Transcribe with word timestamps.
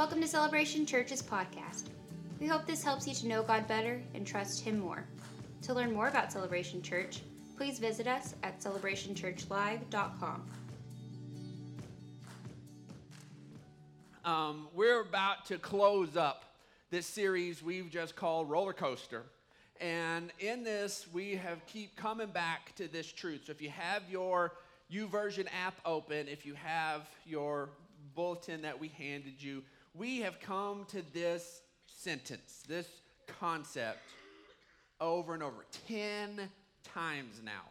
Welcome 0.00 0.22
to 0.22 0.28
Celebration 0.28 0.86
Church's 0.86 1.20
podcast. 1.20 1.88
We 2.40 2.46
hope 2.46 2.64
this 2.64 2.82
helps 2.82 3.06
you 3.06 3.12
to 3.16 3.28
know 3.28 3.42
God 3.42 3.68
better 3.68 4.00
and 4.14 4.26
trust 4.26 4.64
Him 4.64 4.78
more. 4.78 5.04
To 5.60 5.74
learn 5.74 5.92
more 5.92 6.08
about 6.08 6.32
Celebration 6.32 6.80
Church, 6.80 7.20
please 7.58 7.78
visit 7.78 8.06
us 8.06 8.34
at 8.42 8.60
celebrationchurchlive.com. 8.60 10.50
Um, 14.24 14.68
we're 14.74 15.02
about 15.02 15.44
to 15.48 15.58
close 15.58 16.16
up 16.16 16.46
this 16.90 17.04
series 17.04 17.62
we've 17.62 17.90
just 17.90 18.16
called 18.16 18.48
Roller 18.48 18.72
Coaster. 18.72 19.24
And 19.82 20.32
in 20.38 20.64
this, 20.64 21.08
we 21.12 21.36
have 21.36 21.66
keep 21.66 21.94
coming 21.96 22.28
back 22.28 22.74
to 22.76 22.88
this 22.88 23.12
truth. 23.12 23.42
So 23.44 23.50
if 23.50 23.60
you 23.60 23.68
have 23.68 24.04
your 24.10 24.54
YouVersion 24.90 25.46
app 25.62 25.74
open, 25.84 26.26
if 26.26 26.46
you 26.46 26.54
have 26.54 27.02
your 27.26 27.68
bulletin 28.14 28.62
that 28.62 28.80
we 28.80 28.88
handed 28.88 29.42
you, 29.42 29.62
we 29.94 30.20
have 30.20 30.40
come 30.40 30.84
to 30.86 31.02
this 31.12 31.62
sentence, 31.86 32.62
this 32.68 32.88
concept 33.40 33.98
over 35.00 35.34
and 35.34 35.42
over 35.42 35.64
10 35.88 36.48
times 36.84 37.40
now. 37.44 37.62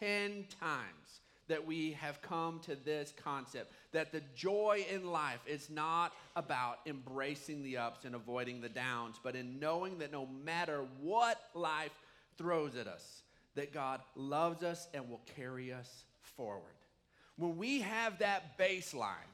10 0.00 0.44
times 0.60 1.20
that 1.48 1.66
we 1.66 1.92
have 1.92 2.20
come 2.20 2.60
to 2.60 2.76
this 2.76 3.12
concept 3.24 3.72
that 3.92 4.12
the 4.12 4.22
joy 4.34 4.84
in 4.92 5.10
life 5.10 5.40
is 5.46 5.70
not 5.70 6.12
about 6.36 6.80
embracing 6.86 7.62
the 7.62 7.76
ups 7.76 8.04
and 8.04 8.14
avoiding 8.14 8.60
the 8.60 8.68
downs, 8.68 9.18
but 9.22 9.34
in 9.34 9.58
knowing 9.58 9.98
that 9.98 10.12
no 10.12 10.26
matter 10.44 10.84
what 11.00 11.40
life 11.54 11.92
throws 12.36 12.76
at 12.76 12.86
us, 12.86 13.22
that 13.54 13.72
God 13.72 14.00
loves 14.14 14.62
us 14.62 14.88
and 14.92 15.08
will 15.08 15.22
carry 15.36 15.72
us 15.72 16.04
forward. 16.36 16.62
When 17.36 17.56
we 17.56 17.80
have 17.80 18.18
that 18.18 18.58
baseline, 18.58 19.32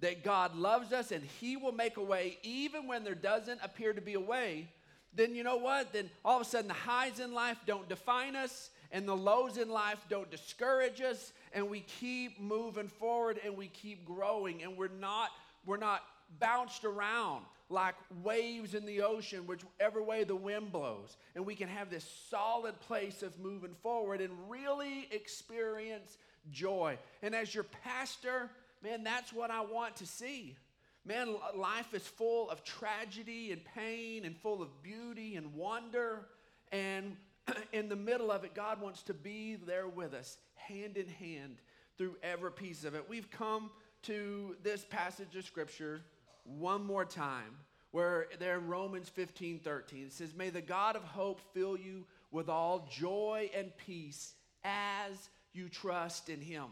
that 0.00 0.22
God 0.22 0.56
loves 0.56 0.92
us 0.92 1.10
and 1.12 1.22
He 1.40 1.56
will 1.56 1.72
make 1.72 1.96
a 1.96 2.02
way 2.02 2.38
even 2.42 2.86
when 2.86 3.04
there 3.04 3.14
doesn't 3.14 3.60
appear 3.62 3.92
to 3.92 4.00
be 4.00 4.14
a 4.14 4.20
way, 4.20 4.68
then 5.14 5.34
you 5.34 5.42
know 5.42 5.56
what? 5.56 5.92
Then 5.92 6.10
all 6.24 6.40
of 6.40 6.46
a 6.46 6.50
sudden 6.50 6.68
the 6.68 6.74
highs 6.74 7.20
in 7.20 7.32
life 7.32 7.58
don't 7.66 7.88
define 7.88 8.36
us 8.36 8.70
and 8.90 9.06
the 9.06 9.16
lows 9.16 9.58
in 9.58 9.68
life 9.68 9.98
don't 10.08 10.30
discourage 10.30 11.00
us 11.00 11.32
and 11.52 11.68
we 11.68 11.80
keep 11.80 12.40
moving 12.40 12.88
forward 12.88 13.40
and 13.44 13.56
we 13.56 13.68
keep 13.68 14.04
growing 14.06 14.62
and 14.62 14.76
we're 14.76 14.88
not 14.88 15.30
we're 15.66 15.76
not 15.76 16.02
bounced 16.40 16.84
around 16.84 17.44
like 17.70 17.94
waves 18.22 18.74
in 18.74 18.86
the 18.86 19.02
ocean 19.02 19.46
whichever 19.46 20.02
way 20.02 20.24
the 20.24 20.36
wind 20.36 20.72
blows 20.72 21.16
and 21.34 21.44
we 21.44 21.54
can 21.54 21.68
have 21.68 21.90
this 21.90 22.06
solid 22.30 22.78
place 22.80 23.22
of 23.22 23.38
moving 23.38 23.74
forward 23.82 24.20
and 24.20 24.32
really 24.48 25.08
experience 25.10 26.16
joy 26.50 26.96
and 27.22 27.34
as 27.34 27.54
your 27.54 27.64
pastor 27.84 28.48
man 28.82 29.04
that's 29.04 29.32
what 29.32 29.50
i 29.50 29.60
want 29.60 29.96
to 29.96 30.06
see 30.06 30.56
man 31.04 31.34
life 31.56 31.94
is 31.94 32.06
full 32.06 32.50
of 32.50 32.62
tragedy 32.64 33.52
and 33.52 33.62
pain 33.64 34.24
and 34.24 34.36
full 34.36 34.62
of 34.62 34.82
beauty 34.82 35.36
and 35.36 35.54
wonder 35.54 36.26
and 36.72 37.16
in 37.72 37.88
the 37.88 37.96
middle 37.96 38.30
of 38.30 38.44
it, 38.44 38.54
God 38.54 38.80
wants 38.80 39.02
to 39.04 39.14
be 39.14 39.56
there 39.56 39.88
with 39.88 40.14
us, 40.14 40.38
hand 40.54 40.96
in 40.96 41.08
hand, 41.08 41.56
through 41.96 42.16
every 42.22 42.52
piece 42.52 42.84
of 42.84 42.94
it. 42.94 43.04
We've 43.08 43.30
come 43.30 43.70
to 44.02 44.56
this 44.62 44.84
passage 44.84 45.34
of 45.34 45.44
Scripture 45.44 46.02
one 46.44 46.84
more 46.84 47.04
time, 47.04 47.56
where 47.90 48.26
there 48.38 48.58
in 48.58 48.68
Romans 48.68 49.08
15 49.08 49.60
13, 49.60 50.06
it 50.06 50.12
says, 50.12 50.34
May 50.34 50.50
the 50.50 50.60
God 50.60 50.96
of 50.96 51.02
hope 51.02 51.40
fill 51.52 51.76
you 51.76 52.04
with 52.30 52.48
all 52.48 52.88
joy 52.90 53.50
and 53.54 53.76
peace 53.76 54.34
as 54.64 55.30
you 55.52 55.68
trust 55.68 56.28
in 56.28 56.40
Him. 56.40 56.66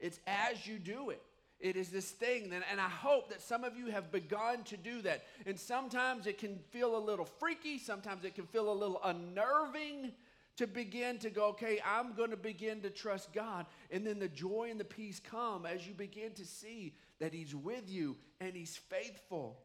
It's 0.00 0.18
as 0.26 0.66
you 0.66 0.78
do 0.78 1.10
it. 1.10 1.22
It 1.60 1.76
is 1.76 1.88
this 1.88 2.10
thing, 2.10 2.52
and 2.52 2.80
I 2.80 2.88
hope 2.88 3.30
that 3.30 3.40
some 3.40 3.64
of 3.64 3.76
you 3.76 3.86
have 3.86 4.12
begun 4.12 4.64
to 4.64 4.76
do 4.76 5.00
that. 5.02 5.24
And 5.46 5.58
sometimes 5.58 6.26
it 6.26 6.38
can 6.38 6.58
feel 6.70 6.96
a 6.96 6.98
little 6.98 7.24
freaky, 7.24 7.78
sometimes 7.78 8.24
it 8.24 8.34
can 8.34 8.46
feel 8.46 8.70
a 8.70 8.74
little 8.74 9.00
unnerving 9.02 10.12
to 10.56 10.66
begin 10.66 11.18
to 11.18 11.30
go, 11.30 11.46
okay, 11.46 11.80
I'm 11.84 12.14
going 12.14 12.30
to 12.30 12.36
begin 12.36 12.80
to 12.82 12.90
trust 12.90 13.32
God. 13.32 13.66
And 13.90 14.06
then 14.06 14.18
the 14.18 14.28
joy 14.28 14.68
and 14.70 14.78
the 14.78 14.84
peace 14.84 15.20
come 15.20 15.66
as 15.66 15.86
you 15.86 15.94
begin 15.94 16.32
to 16.34 16.44
see 16.44 16.94
that 17.18 17.32
He's 17.32 17.54
with 17.54 17.88
you 17.88 18.16
and 18.40 18.54
He's 18.54 18.76
faithful. 18.76 19.58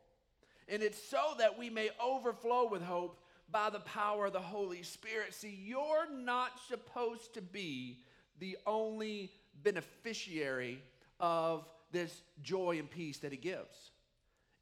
And 0.67 0.81
it's 0.81 1.01
so 1.01 1.33
that 1.37 1.57
we 1.57 1.69
may 1.69 1.89
overflow 2.03 2.67
with 2.69 2.81
hope 2.81 3.19
by 3.51 3.69
the 3.69 3.79
power 3.79 4.27
of 4.27 4.33
the 4.33 4.39
Holy 4.39 4.83
Spirit. 4.83 5.33
See, 5.33 5.59
you're 5.63 6.09
not 6.11 6.59
supposed 6.67 7.33
to 7.33 7.41
be 7.41 7.99
the 8.39 8.57
only 8.65 9.31
beneficiary 9.63 10.81
of 11.19 11.67
this 11.91 12.21
joy 12.41 12.77
and 12.79 12.89
peace 12.89 13.17
that 13.19 13.31
he 13.31 13.37
gives. 13.37 13.91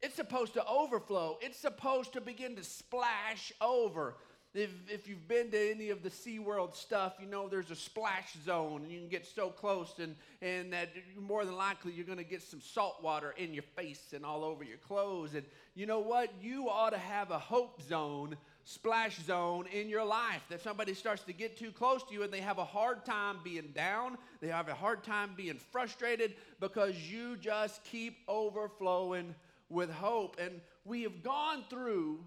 It's 0.00 0.14
supposed 0.14 0.54
to 0.54 0.64
overflow, 0.66 1.38
it's 1.40 1.58
supposed 1.58 2.12
to 2.12 2.20
begin 2.20 2.56
to 2.56 2.64
splash 2.64 3.52
over. 3.60 4.14
If, 4.54 4.70
if 4.88 5.06
you've 5.06 5.28
been 5.28 5.50
to 5.50 5.70
any 5.70 5.90
of 5.90 6.02
the 6.02 6.08
SeaWorld 6.08 6.74
stuff, 6.74 7.16
you 7.20 7.26
know 7.26 7.48
there's 7.48 7.70
a 7.70 7.76
splash 7.76 8.32
zone 8.44 8.82
and 8.82 8.90
you 8.90 8.98
can 8.98 9.08
get 9.08 9.26
so 9.26 9.50
close 9.50 9.92
and, 9.98 10.16
and 10.40 10.72
that 10.72 10.88
more 11.20 11.44
than 11.44 11.54
likely 11.54 11.92
you're 11.92 12.06
going 12.06 12.18
to 12.18 12.24
get 12.24 12.42
some 12.42 12.60
salt 12.60 13.02
water 13.02 13.34
in 13.36 13.52
your 13.52 13.62
face 13.76 14.14
and 14.14 14.24
all 14.24 14.44
over 14.44 14.64
your 14.64 14.78
clothes. 14.78 15.34
And 15.34 15.44
you 15.74 15.84
know 15.86 16.00
what? 16.00 16.32
You 16.40 16.70
ought 16.70 16.90
to 16.90 16.98
have 16.98 17.30
a 17.30 17.38
hope 17.38 17.82
zone 17.82 18.36
splash 18.68 19.18
zone 19.20 19.64
in 19.72 19.88
your 19.88 20.04
life 20.04 20.42
that 20.50 20.60
somebody 20.60 20.92
starts 20.92 21.22
to 21.22 21.32
get 21.32 21.56
too 21.56 21.72
close 21.72 22.02
to 22.02 22.12
you 22.12 22.22
and 22.22 22.30
they 22.30 22.42
have 22.42 22.58
a 22.58 22.64
hard 22.64 23.02
time 23.02 23.38
being 23.42 23.70
down, 23.74 24.18
they 24.42 24.48
have 24.48 24.68
a 24.68 24.74
hard 24.74 25.02
time 25.02 25.30
being 25.34 25.58
frustrated 25.72 26.34
because 26.60 26.94
you 27.10 27.34
just 27.38 27.82
keep 27.84 28.18
overflowing 28.28 29.34
with 29.70 29.90
hope. 29.90 30.36
And 30.38 30.60
we 30.84 31.02
have 31.04 31.22
gone 31.22 31.64
through 31.70 32.18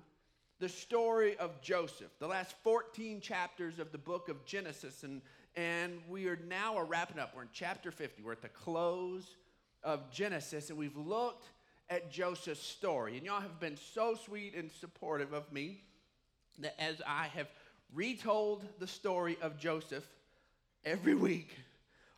the 0.57 0.68
story 0.68 1.38
of 1.38 1.62
Joseph, 1.62 2.09
the 2.18 2.28
last 2.28 2.56
14 2.63 3.22
chapters 3.22 3.78
of 3.78 3.91
the 3.91 4.00
book 4.00 4.28
of 4.28 4.44
Genesis, 4.44 5.03
and, 5.03 5.22
and 5.56 6.02
we 6.09 6.28
are 6.28 6.40
now 6.47 6.81
wrapping 6.81 7.19
up. 7.19 7.35
We're 7.35 7.44
in 7.44 7.50
chapter 7.53 7.91
50, 7.91 8.23
we're 8.23 8.31
at 8.31 8.41
the 8.41 8.50
close 8.50 9.35
of 9.84 10.09
Genesis, 10.09 10.72
and 10.72 10.79
we've 10.79 10.97
looked 10.97 11.50
at 11.88 12.12
Joseph's 12.12 12.66
story. 12.66 13.18
And 13.18 13.28
y'all 13.28 13.41
have 13.41 13.59
been 13.59 13.78
so 13.78 14.16
sweet 14.16 14.56
and 14.56 14.72
supportive 14.72 15.34
of 15.34 15.52
me 15.53 15.84
that 16.61 16.79
as 16.79 17.01
I 17.07 17.27
have 17.35 17.47
retold 17.94 18.63
the 18.79 18.88
story 18.88 19.38
of 19.41 19.57
Joseph 19.57 20.05
every 20.85 21.16
week 21.16 21.55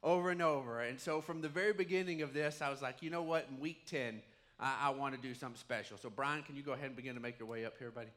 over 0.03 0.29
and 0.29 0.41
over. 0.41 0.81
And 0.81 0.99
so 0.99 1.21
from 1.21 1.41
the 1.41 1.49
very 1.49 1.73
beginning 1.73 2.21
of 2.21 2.33
this, 2.33 2.61
I 2.61 2.69
was 2.69 2.81
like, 2.81 3.01
you 3.01 3.09
know 3.09 3.23
what? 3.23 3.47
In 3.49 3.59
week 3.59 3.85
10, 3.87 4.21
I, 4.59 4.75
I 4.83 4.89
want 4.91 5.15
to 5.15 5.21
do 5.21 5.33
something 5.33 5.59
special. 5.59 5.97
So, 5.97 6.09
Brian, 6.09 6.43
can 6.43 6.55
you 6.55 6.63
go 6.63 6.73
ahead 6.73 6.87
and 6.87 6.95
begin 6.95 7.15
to 7.15 7.21
make 7.21 7.39
your 7.39 7.47
way 7.47 7.65
up 7.65 7.73
here, 7.79 7.91
buddy? 7.91 8.11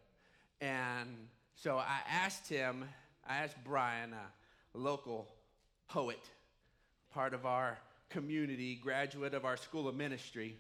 And 0.61 1.09
so 1.55 1.79
I 1.79 2.01
asked 2.11 2.49
him, 2.49 2.85
I 3.29 3.39
asked 3.39 3.57
Brian, 3.65 4.13
a 4.13 4.79
local 4.79 5.27
poet, 5.89 6.21
part 7.13 7.35
of 7.35 7.47
our 7.47 7.79
community, 8.11 8.75
graduate 8.75 9.35
of 9.35 9.45
our 9.45 9.57
school 9.57 9.89
of 9.89 9.95
ministry, 9.95 10.57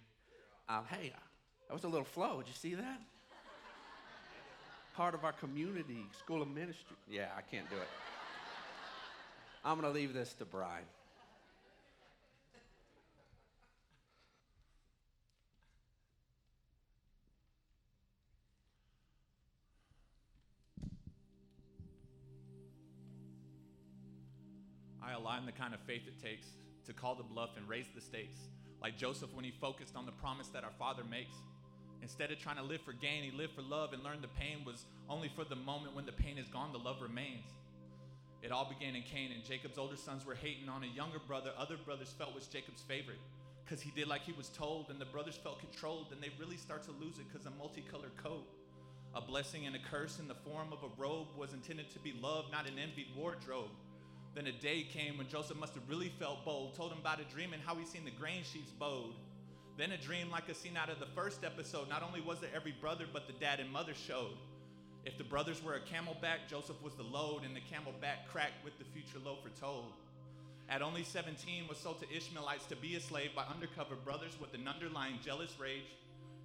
um, 0.68 0.84
hey, 0.90 1.12
that 1.68 1.74
was 1.74 1.84
a 1.84 1.88
little 1.88 2.04
flow. 2.04 2.38
Did 2.38 2.48
you 2.48 2.54
see 2.54 2.74
that? 2.74 3.00
Part 4.96 5.14
of 5.14 5.24
our 5.24 5.32
community, 5.32 6.06
school 6.18 6.40
of 6.40 6.48
ministry. 6.48 6.96
Yeah, 7.08 7.26
I 7.36 7.42
can't 7.42 7.68
do 7.68 7.76
it. 7.76 7.88
I'm 9.62 9.78
going 9.78 9.92
to 9.92 9.98
leave 9.98 10.14
this 10.14 10.32
to 10.34 10.46
Brian. 10.46 10.84
I 25.04 25.12
align 25.12 25.44
the 25.44 25.52
kind 25.52 25.74
of 25.74 25.80
faith 25.80 26.02
it 26.06 26.20
takes 26.22 26.46
to 26.86 26.92
call 26.92 27.14
the 27.14 27.22
bluff 27.22 27.50
and 27.58 27.68
raise 27.68 27.86
the 27.94 28.00
stakes. 28.00 28.40
Like 28.80 28.96
Joseph 28.96 29.32
when 29.34 29.44
he 29.44 29.50
focused 29.50 29.94
on 29.94 30.06
the 30.06 30.12
promise 30.12 30.48
that 30.48 30.64
our 30.64 30.72
Father 30.78 31.04
makes. 31.04 31.34
Instead 32.02 32.30
of 32.30 32.38
trying 32.38 32.56
to 32.56 32.62
live 32.62 32.80
for 32.82 32.92
gain, 32.92 33.22
he 33.22 33.30
lived 33.36 33.54
for 33.54 33.62
love 33.62 33.92
and 33.92 34.02
learned 34.02 34.22
the 34.22 34.28
pain 34.28 34.64
was 34.64 34.84
only 35.08 35.30
for 35.34 35.44
the 35.44 35.56
moment 35.56 35.94
when 35.94 36.06
the 36.06 36.12
pain 36.12 36.38
is 36.38 36.48
gone, 36.48 36.72
the 36.72 36.78
love 36.78 37.02
remains. 37.02 37.50
It 38.42 38.52
all 38.52 38.68
began 38.68 38.94
in 38.94 39.02
Canaan. 39.02 39.42
Jacob's 39.46 39.78
older 39.78 39.96
sons 39.96 40.24
were 40.24 40.34
hating 40.34 40.68
on 40.68 40.84
a 40.84 40.86
younger 40.86 41.18
brother. 41.18 41.50
Other 41.58 41.76
brothers 41.76 42.14
felt 42.16 42.34
was 42.34 42.46
Jacob's 42.46 42.82
favorite 42.82 43.18
because 43.64 43.82
he 43.82 43.90
did 43.90 44.06
like 44.06 44.22
he 44.22 44.32
was 44.32 44.48
told, 44.48 44.90
and 44.90 45.00
the 45.00 45.06
brothers 45.06 45.36
felt 45.36 45.58
controlled, 45.58 46.12
and 46.12 46.22
they 46.22 46.30
really 46.38 46.56
start 46.56 46.84
to 46.84 46.92
lose 46.92 47.18
it 47.18 47.26
because 47.28 47.46
a 47.46 47.50
multicolored 47.50 48.16
coat. 48.16 48.46
A 49.16 49.20
blessing 49.20 49.66
and 49.66 49.74
a 49.74 49.80
curse 49.90 50.20
in 50.20 50.28
the 50.28 50.34
form 50.34 50.72
of 50.72 50.84
a 50.84 51.00
robe 51.00 51.28
was 51.36 51.54
intended 51.54 51.90
to 51.90 51.98
be 51.98 52.14
loved, 52.22 52.52
not 52.52 52.68
an 52.68 52.78
envied 52.78 53.08
wardrobe. 53.16 53.70
Then 54.34 54.46
a 54.46 54.52
day 54.52 54.82
came 54.82 55.18
when 55.18 55.28
Joseph 55.28 55.56
must 55.56 55.74
have 55.74 55.88
really 55.88 56.12
felt 56.20 56.44
bold, 56.44 56.74
told 56.76 56.92
him 56.92 56.98
about 56.98 57.20
a 57.20 57.24
dream 57.24 57.54
and 57.54 57.62
how 57.62 57.74
he 57.74 57.86
seen 57.86 58.04
the 58.04 58.10
grain 58.10 58.42
sheaves 58.44 58.70
bowed. 58.78 59.14
Then 59.76 59.92
a 59.92 59.98
dream 59.98 60.30
like 60.30 60.48
a 60.48 60.54
scene 60.54 60.76
out 60.76 60.88
of 60.88 61.00
the 61.00 61.12
first 61.14 61.44
episode. 61.44 61.88
Not 61.88 62.02
only 62.02 62.22
was 62.22 62.40
there 62.40 62.50
every 62.54 62.72
brother, 62.80 63.04
but 63.12 63.26
the 63.26 63.34
dad 63.34 63.60
and 63.60 63.70
mother 63.70 63.92
showed. 63.94 64.32
If 65.04 65.18
the 65.18 65.24
brothers 65.24 65.62
were 65.62 65.74
a 65.74 65.80
camelback, 65.80 66.48
Joseph 66.48 66.82
was 66.82 66.94
the 66.94 67.02
load, 67.02 67.42
and 67.44 67.54
the 67.54 67.60
camelback 67.60 68.26
cracked 68.32 68.64
with 68.64 68.78
the 68.78 68.84
future 68.94 69.18
loaf 69.24 69.42
foretold. 69.42 69.92
At 70.68 70.82
only 70.82 71.04
17, 71.04 71.68
was 71.68 71.78
sold 71.78 72.00
to 72.00 72.10
Ishmaelites 72.10 72.66
to 72.66 72.76
be 72.76 72.96
a 72.96 73.00
slave 73.00 73.30
by 73.36 73.44
undercover 73.44 73.94
brothers 73.96 74.32
with 74.40 74.54
an 74.54 74.66
underlying 74.66 75.18
jealous 75.22 75.54
rage. 75.60 75.84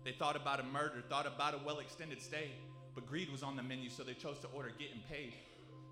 They 0.03 0.11
thought 0.11 0.35
about 0.35 0.59
a 0.59 0.63
murder, 0.63 1.01
thought 1.09 1.25
about 1.25 1.53
a 1.53 1.59
well 1.65 1.79
extended 1.79 2.21
stay, 2.21 2.51
but 2.93 3.07
greed 3.07 3.31
was 3.31 3.43
on 3.43 3.55
the 3.55 3.63
menu, 3.63 3.89
so 3.89 4.03
they 4.03 4.13
chose 4.13 4.39
to 4.39 4.47
order 4.53 4.71
getting 4.77 5.01
paid. 5.09 5.33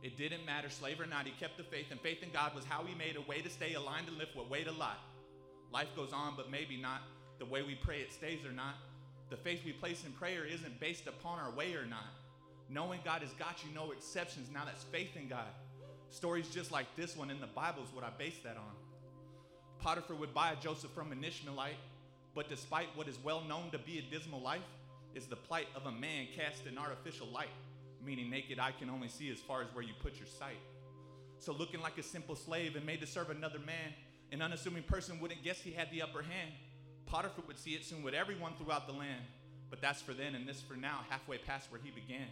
It 0.04 0.18
didn't 0.18 0.46
matter, 0.46 0.70
slave 0.70 1.00
or 1.00 1.06
not, 1.06 1.26
he 1.26 1.32
kept 1.40 1.58
the 1.58 1.64
faith, 1.64 1.88
and 1.90 2.00
faith 2.02 2.22
in 2.22 2.32
God 2.32 2.54
was 2.54 2.66
how 2.66 2.84
he 2.84 2.94
made 2.96 3.16
a 3.16 3.22
way 3.22 3.42
to 3.42 3.50
stay 3.50 3.74
aligned 3.74 4.10
and 4.10 4.18
live 4.18 4.30
what 4.34 4.50
way 4.50 4.66
a 4.66 4.72
lot. 4.72 5.00
Life 5.72 5.90
goes 5.96 6.14
on, 6.14 6.34
but 6.36 6.52
maybe 6.52 6.78
not 6.78 7.02
the 7.40 7.46
way 7.46 7.64
we 7.64 7.76
pray 7.76 8.02
it 8.02 8.12
stays 8.12 8.46
or 8.46 8.52
not. 8.52 8.76
The 9.30 9.38
faith 9.38 9.62
we 9.66 9.72
place 9.72 10.04
in 10.06 10.12
prayer 10.12 10.46
isn't 10.46 10.80
based 10.80 11.08
upon 11.08 11.40
our 11.40 11.52
way 11.52 11.74
or 11.74 11.86
not. 11.86 12.08
Knowing 12.70 13.00
God 13.04 13.22
has 13.22 13.32
got 13.34 13.64
you, 13.64 13.74
no 13.74 13.92
exceptions. 13.92 14.50
Now 14.54 14.66
that's 14.66 14.84
faith 14.84 15.16
in 15.16 15.28
God. 15.28 15.48
Stories 16.10 16.50
just 16.50 16.72
like 16.72 16.88
this 16.96 17.16
one 17.16 17.30
in 17.30 17.40
the 17.40 17.48
Bible 17.48 17.84
is 17.84 17.94
what 17.94 18.04
I 18.04 18.10
base 18.18 18.40
that 18.44 18.58
on. 18.58 18.76
Potiphar 19.80 20.16
would 20.16 20.34
buy 20.34 20.56
Joseph 20.62 20.92
from 20.92 21.12
an 21.12 21.24
Ishmaelite, 21.24 21.78
but 22.36 22.50
despite 22.50 22.88
what 22.96 23.08
is 23.08 23.18
well 23.24 23.42
known 23.48 23.72
to 23.72 23.80
be 23.80 24.00
a 24.00 24.02
dismal 24.02 24.42
life, 24.42 24.62
is 25.16 25.26
the 25.26 25.36
plight 25.36 25.68
of 25.76 25.86
a 25.86 25.92
man 25.92 26.28
cast 26.36 26.68
in 26.68 26.78
artificial 26.78 27.28
light, 27.28 27.50
meaning 28.06 28.30
naked 28.30 28.60
eye 28.60 28.74
can 28.78 28.90
only 28.90 29.08
see 29.08 29.32
as 29.32 29.40
far 29.40 29.62
as 29.62 29.68
where 29.74 29.84
you 29.84 29.94
put 30.02 30.18
your 30.18 30.28
sight. 30.28 30.60
So, 31.40 31.54
looking 31.54 31.82
like 31.82 31.98
a 31.98 32.04
simple 32.04 32.36
slave 32.36 32.76
and 32.76 32.86
made 32.86 33.02
to 33.02 33.08
serve 33.08 33.30
another 33.30 33.60
man, 33.60 33.94
an 34.32 34.42
unassuming 34.42 34.84
person 34.84 35.20
wouldn't 35.20 35.44
guess 35.44 35.60
he 35.62 35.72
had 35.72 35.90
the 35.92 36.02
upper 36.02 36.22
hand. 36.22 36.52
Potiphar 37.10 37.44
would 37.48 37.58
see 37.58 37.72
it 37.72 37.84
soon 37.84 38.04
with 38.04 38.14
everyone 38.14 38.54
throughout 38.58 38.86
the 38.86 38.94
land. 38.94 39.26
But 39.70 39.82
that's 39.82 40.02
for 40.02 40.14
then, 40.14 40.36
and 40.36 40.48
this 40.48 40.62
for 40.62 40.76
now, 40.76 41.00
halfway 41.10 41.38
past 41.38 41.72
where 41.72 41.82
he 41.84 41.92
began. 41.92 42.28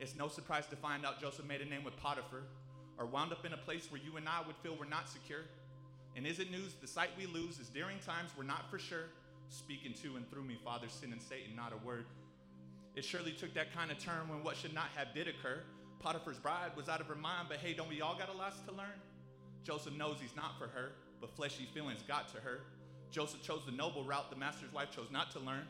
It's 0.00 0.16
no 0.16 0.28
surprise 0.28 0.66
to 0.68 0.76
find 0.76 1.04
out 1.04 1.20
Joseph 1.20 1.46
made 1.46 1.60
a 1.60 1.64
name 1.64 1.84
with 1.84 1.96
Potiphar, 1.96 2.42
or 2.98 3.06
wound 3.06 3.32
up 3.32 3.44
in 3.44 3.52
a 3.52 3.56
place 3.56 3.90
where 3.90 4.00
you 4.00 4.16
and 4.16 4.28
I 4.28 4.40
would 4.46 4.56
feel 4.56 4.76
we're 4.78 4.86
not 4.86 5.08
secure. 5.08 5.42
And 6.16 6.26
is 6.26 6.38
it 6.38 6.50
news 6.50 6.74
the 6.80 6.86
sight 6.86 7.10
we 7.18 7.26
lose 7.26 7.58
is 7.58 7.68
during 7.68 7.98
times 7.98 8.30
we're 8.36 8.44
not 8.44 8.70
for 8.70 8.78
sure? 8.78 9.06
Speaking 9.48 9.92
to 10.02 10.16
and 10.16 10.28
through 10.30 10.44
me, 10.44 10.58
Father, 10.64 10.88
sin 10.88 11.12
and 11.12 11.20
Satan, 11.20 11.56
not 11.56 11.72
a 11.72 11.86
word. 11.86 12.06
It 12.94 13.04
surely 13.04 13.32
took 13.32 13.52
that 13.54 13.74
kind 13.74 13.90
of 13.90 13.98
turn 13.98 14.28
when 14.28 14.42
what 14.44 14.56
should 14.56 14.74
not 14.74 14.88
have 14.96 15.12
did 15.14 15.28
occur. 15.28 15.60
Potiphar's 15.98 16.38
bride 16.38 16.70
was 16.76 16.88
out 16.88 17.00
of 17.00 17.06
her 17.06 17.14
mind, 17.14 17.48
but 17.48 17.58
hey, 17.58 17.74
don't 17.74 17.88
we 17.88 18.00
all 18.00 18.16
got 18.16 18.28
a 18.28 18.36
lot 18.36 18.54
to 18.66 18.74
learn? 18.74 19.00
Joseph 19.64 19.94
knows 19.94 20.18
he's 20.20 20.36
not 20.36 20.58
for 20.58 20.68
her, 20.68 20.92
but 21.20 21.34
fleshy 21.34 21.66
feelings 21.74 22.00
got 22.06 22.28
to 22.34 22.40
her. 22.40 22.60
Joseph 23.10 23.42
chose 23.42 23.62
the 23.66 23.72
noble 23.72 24.04
route, 24.04 24.30
the 24.30 24.36
master's 24.36 24.72
wife 24.72 24.90
chose 24.94 25.08
not 25.10 25.30
to 25.32 25.38
learn. 25.38 25.66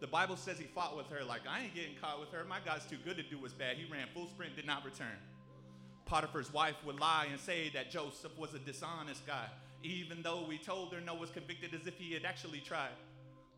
The 0.00 0.06
Bible 0.06 0.36
says 0.36 0.58
he 0.58 0.64
fought 0.64 0.96
with 0.96 1.06
her 1.08 1.24
like, 1.24 1.42
I 1.48 1.64
ain't 1.64 1.74
getting 1.74 1.94
caught 2.00 2.20
with 2.20 2.30
her. 2.30 2.44
My 2.44 2.58
God's 2.64 2.86
too 2.86 2.96
good 3.04 3.16
to 3.18 3.22
do 3.22 3.38
what's 3.38 3.52
bad. 3.52 3.76
He 3.76 3.90
ran 3.90 4.06
full 4.14 4.28
sprint, 4.28 4.56
did 4.56 4.66
not 4.66 4.84
return. 4.84 5.18
Potiphar's 6.06 6.52
wife 6.52 6.76
would 6.84 6.98
lie 6.98 7.28
and 7.30 7.38
say 7.38 7.70
that 7.74 7.90
Joseph 7.90 8.36
was 8.38 8.54
a 8.54 8.58
dishonest 8.58 9.26
guy, 9.26 9.46
even 9.82 10.22
though 10.22 10.44
we 10.48 10.58
told 10.58 10.92
her 10.92 11.00
no 11.00 11.14
was 11.14 11.30
convicted 11.30 11.74
as 11.74 11.86
if 11.86 11.98
he 11.98 12.14
had 12.14 12.24
actually 12.24 12.60
tried. 12.60 12.96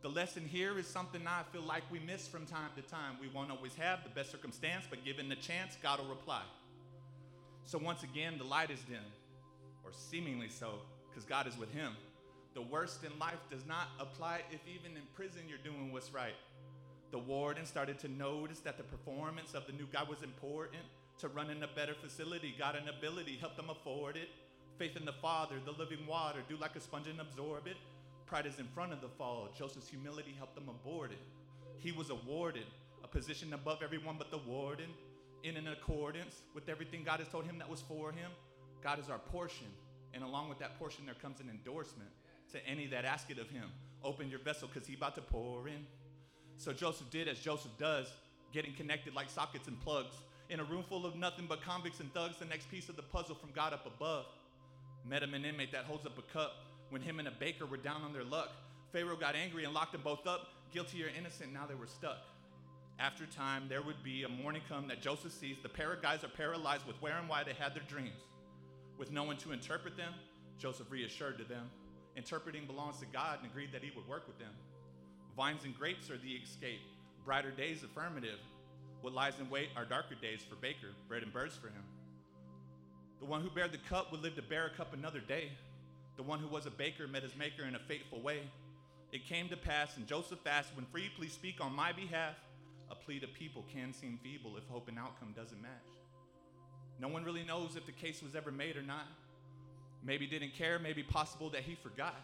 The 0.02 0.08
lesson 0.08 0.44
here 0.46 0.76
is 0.78 0.88
something 0.88 1.22
I 1.28 1.44
feel 1.52 1.62
like 1.62 1.84
we 1.90 2.00
miss 2.00 2.26
from 2.26 2.44
time 2.44 2.70
to 2.74 2.82
time. 2.82 3.16
We 3.20 3.28
won't 3.28 3.52
always 3.52 3.76
have 3.76 4.02
the 4.02 4.10
best 4.10 4.32
circumstance, 4.32 4.84
but 4.90 5.04
given 5.04 5.28
the 5.28 5.36
chance, 5.36 5.78
God 5.80 6.00
will 6.00 6.08
reply. 6.08 6.42
So 7.64 7.78
once 7.78 8.02
again, 8.02 8.36
the 8.36 8.44
light 8.44 8.70
is 8.70 8.80
dim, 8.80 8.98
or 9.84 9.92
seemingly 9.92 10.48
so, 10.48 10.72
because 11.08 11.24
God 11.24 11.46
is 11.46 11.56
with 11.56 11.72
him. 11.72 11.92
The 12.54 12.62
worst 12.62 13.02
in 13.04 13.18
life 13.18 13.40
does 13.50 13.64
not 13.66 13.88
apply 13.98 14.42
if 14.50 14.60
even 14.68 14.96
in 14.96 15.02
prison 15.14 15.42
you're 15.48 15.58
doing 15.58 15.92
what's 15.92 16.12
right. 16.12 16.34
The 17.10 17.18
warden 17.18 17.64
started 17.64 17.98
to 18.00 18.08
notice 18.08 18.60
that 18.60 18.76
the 18.76 18.84
performance 18.84 19.54
of 19.54 19.66
the 19.66 19.72
new 19.72 19.86
guy 19.90 20.02
was 20.02 20.22
important 20.22 20.82
to 21.18 21.28
run 21.28 21.50
in 21.50 21.62
a 21.62 21.68
better 21.68 21.94
facility, 21.94 22.54
got 22.58 22.76
an 22.76 22.88
ability, 22.88 23.38
helped 23.40 23.56
them 23.56 23.70
afford 23.70 24.16
it. 24.16 24.28
Faith 24.78 24.96
in 24.96 25.04
the 25.04 25.12
Father, 25.12 25.56
the 25.64 25.72
living 25.72 26.06
water, 26.06 26.40
do 26.48 26.56
like 26.56 26.76
a 26.76 26.80
sponge 26.80 27.06
and 27.06 27.20
absorb 27.20 27.66
it. 27.66 27.76
Pride 28.26 28.46
is 28.46 28.58
in 28.58 28.66
front 28.74 28.92
of 28.92 29.00
the 29.00 29.08
fall. 29.08 29.48
Joseph's 29.56 29.88
humility 29.88 30.34
helped 30.36 30.54
them 30.54 30.68
aboard 30.68 31.12
it. 31.12 31.18
He 31.78 31.92
was 31.92 32.10
awarded 32.10 32.64
a 33.04 33.08
position 33.08 33.52
above 33.52 33.82
everyone 33.82 34.16
but 34.18 34.30
the 34.30 34.38
warden, 34.38 34.88
in 35.42 35.56
an 35.56 35.68
accordance 35.68 36.42
with 36.54 36.68
everything 36.68 37.02
God 37.02 37.18
has 37.18 37.28
told 37.28 37.44
him 37.44 37.58
that 37.58 37.68
was 37.68 37.82
for 37.82 38.12
him. 38.12 38.30
God 38.82 38.98
is 38.98 39.10
our 39.10 39.18
portion. 39.18 39.66
And 40.14 40.22
along 40.22 40.48
with 40.48 40.58
that 40.60 40.78
portion, 40.78 41.04
there 41.04 41.16
comes 41.16 41.40
an 41.40 41.50
endorsement 41.50 42.10
to 42.52 42.66
any 42.66 42.86
that 42.88 43.04
ask 43.04 43.30
it 43.30 43.38
of 43.38 43.50
him. 43.50 43.70
Open 44.04 44.28
your 44.28 44.40
vessel 44.40 44.68
because 44.72 44.88
he 44.88 44.94
about 44.94 45.14
to 45.16 45.22
pour 45.22 45.68
in. 45.68 45.86
So 46.56 46.72
Joseph 46.72 47.10
did 47.10 47.28
as 47.28 47.38
Joseph 47.38 47.72
does, 47.78 48.06
getting 48.52 48.72
connected 48.74 49.14
like 49.14 49.30
sockets 49.30 49.68
and 49.68 49.80
plugs. 49.80 50.14
In 50.50 50.60
a 50.60 50.64
room 50.64 50.84
full 50.88 51.06
of 51.06 51.16
nothing 51.16 51.46
but 51.48 51.62
convicts 51.62 52.00
and 52.00 52.12
thugs, 52.12 52.36
the 52.38 52.44
next 52.44 52.70
piece 52.70 52.88
of 52.88 52.96
the 52.96 53.02
puzzle 53.02 53.34
from 53.34 53.50
God 53.54 53.72
up 53.72 53.86
above. 53.86 54.26
Met 55.08 55.22
him 55.22 55.34
an 55.34 55.44
inmate 55.44 55.72
that 55.72 55.84
holds 55.84 56.06
up 56.06 56.18
a 56.18 56.32
cup. 56.32 56.52
When 56.90 57.00
him 57.00 57.18
and 57.18 57.28
a 57.28 57.32
baker 57.32 57.64
were 57.64 57.78
down 57.78 58.02
on 58.02 58.12
their 58.12 58.24
luck, 58.24 58.50
Pharaoh 58.92 59.16
got 59.16 59.34
angry 59.34 59.64
and 59.64 59.72
locked 59.72 59.92
them 59.92 60.02
both 60.02 60.26
up. 60.26 60.48
Guilty 60.72 61.02
or 61.04 61.08
innocent, 61.18 61.52
now 61.52 61.66
they 61.66 61.74
were 61.74 61.86
stuck. 61.86 62.18
After 62.98 63.26
time, 63.26 63.64
there 63.68 63.82
would 63.82 64.02
be 64.04 64.24
a 64.24 64.28
morning 64.28 64.62
come 64.68 64.86
that 64.88 65.00
Joseph 65.00 65.32
sees. 65.32 65.56
The 65.62 65.68
pair 65.68 65.92
of 65.92 66.02
guys 66.02 66.22
are 66.22 66.28
paralyzed 66.28 66.86
with 66.86 67.00
where 67.00 67.18
and 67.18 67.28
why 67.28 67.42
they 67.42 67.54
had 67.54 67.74
their 67.74 67.82
dreams. 67.88 68.20
With 68.98 69.10
no 69.10 69.24
one 69.24 69.38
to 69.38 69.52
interpret 69.52 69.96
them, 69.96 70.12
Joseph 70.58 70.90
reassured 70.90 71.38
to 71.38 71.44
them 71.44 71.70
Interpreting 72.16 72.66
belongs 72.66 72.98
to 73.00 73.06
God 73.06 73.38
and 73.42 73.50
agreed 73.50 73.72
that 73.72 73.82
he 73.82 73.90
would 73.96 74.06
work 74.08 74.26
with 74.26 74.38
them. 74.38 74.52
Vines 75.36 75.64
and 75.64 75.76
grapes 75.76 76.10
are 76.10 76.18
the 76.18 76.32
escape. 76.32 76.80
Brighter 77.24 77.50
days, 77.50 77.82
affirmative. 77.82 78.38
What 79.00 79.14
lies 79.14 79.34
in 79.40 79.48
wait 79.48 79.70
are 79.76 79.84
darker 79.84 80.14
days 80.14 80.42
for 80.48 80.56
Baker, 80.56 80.88
bread 81.08 81.22
and 81.22 81.32
birds 81.32 81.56
for 81.56 81.68
him. 81.68 81.82
The 83.22 83.26
one 83.26 83.40
who 83.40 83.50
bare 83.50 83.68
the 83.68 83.78
cup 83.78 84.10
would 84.10 84.20
live 84.20 84.34
to 84.34 84.42
bear 84.42 84.66
a 84.66 84.76
cup 84.76 84.92
another 84.92 85.20
day. 85.20 85.52
The 86.16 86.24
one 86.24 86.40
who 86.40 86.48
was 86.48 86.66
a 86.66 86.70
baker 86.70 87.06
met 87.06 87.22
his 87.22 87.36
maker 87.36 87.64
in 87.64 87.76
a 87.76 87.78
fateful 87.78 88.20
way. 88.20 88.40
It 89.12 89.26
came 89.26 89.48
to 89.48 89.56
pass, 89.56 89.96
and 89.96 90.06
Joseph 90.06 90.44
asked, 90.44 90.74
When 90.74 90.86
free, 90.86 91.08
please 91.16 91.32
speak 91.32 91.60
on 91.60 91.72
my 91.72 91.92
behalf. 91.92 92.34
A 92.90 92.96
plea 92.96 93.20
to 93.20 93.28
people 93.28 93.64
can 93.72 93.92
seem 93.92 94.18
feeble 94.22 94.56
if 94.56 94.64
hope 94.68 94.88
and 94.88 94.98
outcome 94.98 95.32
doesn't 95.36 95.62
match. 95.62 95.70
No 96.98 97.08
one 97.08 97.24
really 97.24 97.44
knows 97.44 97.76
if 97.76 97.86
the 97.86 97.92
case 97.92 98.22
was 98.22 98.34
ever 98.34 98.50
made 98.50 98.76
or 98.76 98.82
not. 98.82 99.06
Maybe 100.04 100.26
didn't 100.26 100.54
care, 100.54 100.78
maybe 100.78 101.02
possible 101.02 101.50
that 101.50 101.62
he 101.62 101.74
forgot. 101.74 102.16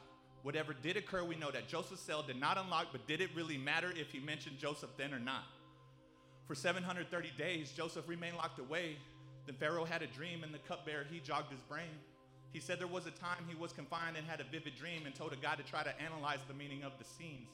Whatever 0.43 0.73
did 0.73 0.97
occur, 0.97 1.25
we 1.25 1.37
know 1.37 1.51
that 1.51 1.69
Joseph's 1.69 2.01
cell 2.01 2.23
did 2.23 2.39
not 2.39 2.59
unlock, 2.59 2.89
but 2.93 3.07
did 3.07 3.21
it 3.21 3.31
really 3.35 3.59
matter 3.59 3.93
if 3.97 4.11
he 4.11 4.21
mentioned 4.21 4.59
Joseph 4.59 4.91
then 4.97 5.13
or 5.13 5.19
not? 5.19 5.45
For 6.47 6.55
730 6.55 7.31
days, 7.37 7.73
Joseph 7.77 8.09
remained 8.09 8.37
locked 8.37 8.59
away. 8.59 8.97
Then 9.47 9.57
Pharaoh 9.57 9.85
had 9.85 10.03
a 10.03 10.07
dream, 10.07 10.43
and 10.43 10.55
the 10.55 10.59
cupbearer, 10.59 11.05
he 11.11 11.21
jogged 11.21 11.53
his 11.53 11.63
brain. 11.63 11.99
He 12.53 12.61
said 12.61 12.79
there 12.79 12.87
was 12.87 13.07
a 13.07 13.11
time 13.11 13.45
he 13.47 13.55
was 13.55 13.73
confined 13.73 14.17
and 14.17 14.27
had 14.27 14.41
a 14.41 14.45
vivid 14.45 14.75
dream 14.77 15.03
and 15.05 15.15
told 15.15 15.33
a 15.33 15.37
guy 15.37 15.55
to 15.55 15.63
try 15.63 15.83
to 15.83 16.01
analyze 16.01 16.39
the 16.49 16.55
meaning 16.55 16.83
of 16.83 16.93
the 16.99 17.05
scenes. 17.05 17.49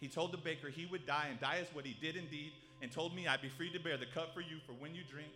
He 0.00 0.08
told 0.08 0.32
the 0.32 0.38
baker 0.38 0.70
he 0.70 0.86
would 0.86 1.06
die, 1.06 1.26
and 1.30 1.38
die 1.40 1.56
is 1.56 1.68
what 1.72 1.84
he 1.84 1.96
did 2.00 2.16
indeed, 2.16 2.52
and 2.80 2.90
told 2.90 3.14
me 3.14 3.26
I'd 3.26 3.42
be 3.42 3.48
free 3.48 3.70
to 3.72 3.78
bear 3.78 3.96
the 3.96 4.06
cup 4.06 4.34
for 4.34 4.40
you 4.40 4.58
for 4.66 4.72
when 4.72 4.94
you 4.94 5.02
drink. 5.10 5.30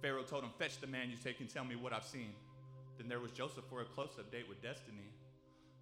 Pharaoh 0.00 0.22
told 0.22 0.44
him, 0.44 0.50
Fetch 0.58 0.80
the 0.80 0.86
man 0.86 1.10
you 1.10 1.16
take 1.22 1.40
and 1.40 1.50
tell 1.50 1.64
me 1.64 1.76
what 1.76 1.92
I've 1.92 2.04
seen. 2.04 2.32
Then 3.00 3.08
there 3.08 3.18
was 3.18 3.30
Joseph 3.30 3.64
for 3.70 3.80
a 3.80 3.86
close 3.86 4.10
up 4.18 4.30
date 4.30 4.46
with 4.46 4.60
destiny. 4.60 5.08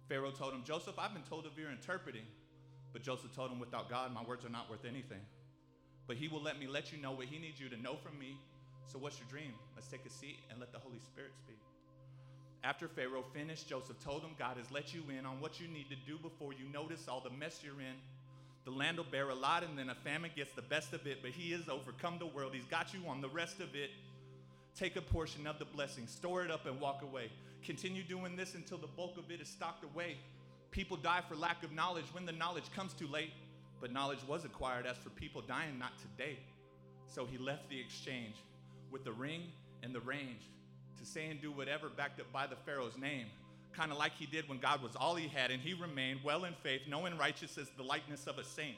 Pharaoh 0.07 0.31
told 0.31 0.53
him, 0.53 0.63
Joseph, 0.63 0.95
I've 0.97 1.13
been 1.13 1.23
told 1.23 1.45
of 1.45 1.59
your 1.59 1.69
interpreting. 1.69 2.23
But 2.93 3.03
Joseph 3.03 3.35
told 3.35 3.51
him, 3.51 3.59
Without 3.59 3.89
God, 3.89 4.13
my 4.13 4.23
words 4.23 4.45
are 4.45 4.49
not 4.49 4.69
worth 4.69 4.85
anything. 4.85 5.19
But 6.07 6.15
he 6.15 6.29
will 6.29 6.41
let 6.41 6.57
me 6.57 6.65
let 6.65 6.93
you 6.93 6.97
know 6.97 7.11
what 7.11 7.25
he 7.25 7.37
needs 7.37 7.59
you 7.59 7.67
to 7.67 7.75
know 7.75 7.97
from 7.97 8.17
me. 8.17 8.37
So, 8.87 8.97
what's 8.97 9.19
your 9.19 9.27
dream? 9.27 9.51
Let's 9.75 9.89
take 9.89 10.05
a 10.05 10.09
seat 10.09 10.39
and 10.49 10.61
let 10.61 10.71
the 10.71 10.79
Holy 10.79 10.99
Spirit 10.99 11.31
speak. 11.35 11.59
After 12.63 12.87
Pharaoh 12.87 13.25
finished, 13.33 13.67
Joseph 13.67 13.99
told 14.01 14.21
him, 14.21 14.31
God 14.39 14.55
has 14.55 14.71
let 14.71 14.93
you 14.93 15.03
in 15.17 15.25
on 15.25 15.41
what 15.41 15.59
you 15.59 15.67
need 15.67 15.89
to 15.89 15.97
do 16.07 16.17
before 16.19 16.53
you 16.53 16.71
notice 16.71 17.09
all 17.09 17.19
the 17.19 17.29
mess 17.29 17.59
you're 17.65 17.81
in. 17.81 17.95
The 18.63 18.71
land 18.71 18.95
will 18.95 19.05
bear 19.11 19.29
a 19.29 19.35
lot, 19.35 19.63
and 19.63 19.77
then 19.77 19.89
a 19.89 19.95
famine 19.95 20.31
gets 20.37 20.53
the 20.53 20.61
best 20.61 20.93
of 20.93 21.05
it, 21.05 21.19
but 21.21 21.31
he 21.31 21.51
has 21.51 21.67
overcome 21.67 22.17
the 22.17 22.27
world. 22.27 22.53
He's 22.53 22.65
got 22.65 22.93
you 22.93 23.01
on 23.09 23.19
the 23.19 23.29
rest 23.29 23.59
of 23.59 23.75
it. 23.75 23.89
Take 24.79 24.95
a 24.95 25.01
portion 25.01 25.45
of 25.45 25.59
the 25.59 25.65
blessing, 25.65 26.07
store 26.07 26.45
it 26.45 26.49
up, 26.49 26.65
and 26.65 26.79
walk 26.79 27.01
away. 27.01 27.29
Continue 27.65 28.01
doing 28.01 28.37
this 28.37 28.55
until 28.55 28.77
the 28.77 28.87
bulk 28.87 29.17
of 29.17 29.29
it 29.29 29.41
is 29.41 29.49
stocked 29.49 29.83
away. 29.83 30.15
People 30.71 30.95
die 30.95 31.21
for 31.27 31.35
lack 31.35 31.63
of 31.65 31.73
knowledge 31.73 32.05
when 32.13 32.25
the 32.25 32.31
knowledge 32.31 32.71
comes 32.73 32.93
too 32.93 33.07
late, 33.07 33.31
but 33.81 33.91
knowledge 33.91 34.19
was 34.25 34.45
acquired 34.45 34.85
as 34.85 34.95
for 34.95 35.09
people 35.09 35.41
dying 35.41 35.77
not 35.77 35.91
today. 35.99 36.39
So 37.07 37.25
he 37.25 37.37
left 37.37 37.69
the 37.69 37.77
exchange 37.77 38.35
with 38.89 39.03
the 39.03 39.11
ring 39.11 39.51
and 39.83 39.93
the 39.93 39.99
range 39.99 40.43
to 40.97 41.05
say 41.05 41.27
and 41.27 41.41
do 41.41 41.51
whatever 41.51 41.89
backed 41.89 42.21
up 42.21 42.31
by 42.31 42.47
the 42.47 42.55
Pharaoh's 42.65 42.97
name, 42.97 43.25
kind 43.73 43.91
of 43.91 43.97
like 43.97 44.13
he 44.17 44.27
did 44.27 44.47
when 44.47 44.59
God 44.59 44.81
was 44.81 44.95
all 44.95 45.15
he 45.15 45.27
had 45.27 45.51
and 45.51 45.61
he 45.61 45.73
remained 45.73 46.21
well 46.23 46.45
in 46.45 46.53
faith, 46.63 46.83
knowing 46.87 47.17
righteous 47.17 47.57
as 47.57 47.67
the 47.75 47.83
likeness 47.83 48.27
of 48.27 48.37
a 48.37 48.45
saint. 48.45 48.77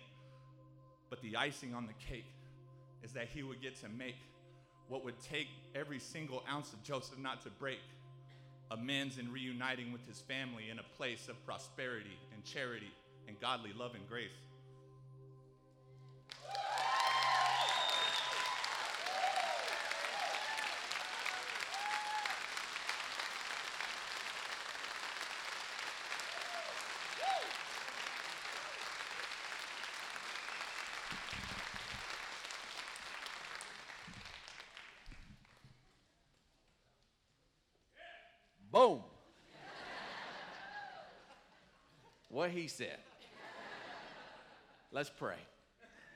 But 1.12 1.22
the 1.22 1.36
icing 1.36 1.75
on 1.75 1.86
the 1.86 1.93
cake 1.93 2.25
is 3.03 3.13
that 3.13 3.27
he 3.31 3.43
would 3.43 3.62
get 3.62 3.79
to 3.81 3.89
make 3.89 4.15
what 4.88 5.05
would 5.05 5.22
take 5.22 5.48
every 5.75 5.99
single 5.99 6.43
ounce 6.49 6.73
of 6.73 6.83
Joseph 6.83 7.17
not 7.17 7.41
to 7.43 7.49
break 7.49 7.79
amends 8.71 9.17
and 9.17 9.31
reuniting 9.31 9.91
with 9.91 10.05
his 10.07 10.19
family 10.21 10.69
in 10.69 10.79
a 10.79 10.83
place 10.97 11.27
of 11.27 11.45
prosperity 11.45 12.17
and 12.33 12.43
charity 12.43 12.91
and 13.27 13.39
godly 13.39 13.73
love 13.73 13.95
and 13.95 14.07
grace. 14.07 14.29
What 42.41 42.50
he 42.50 42.65
said. 42.67 42.98
Let's 44.91 45.12
pray. 45.12 45.36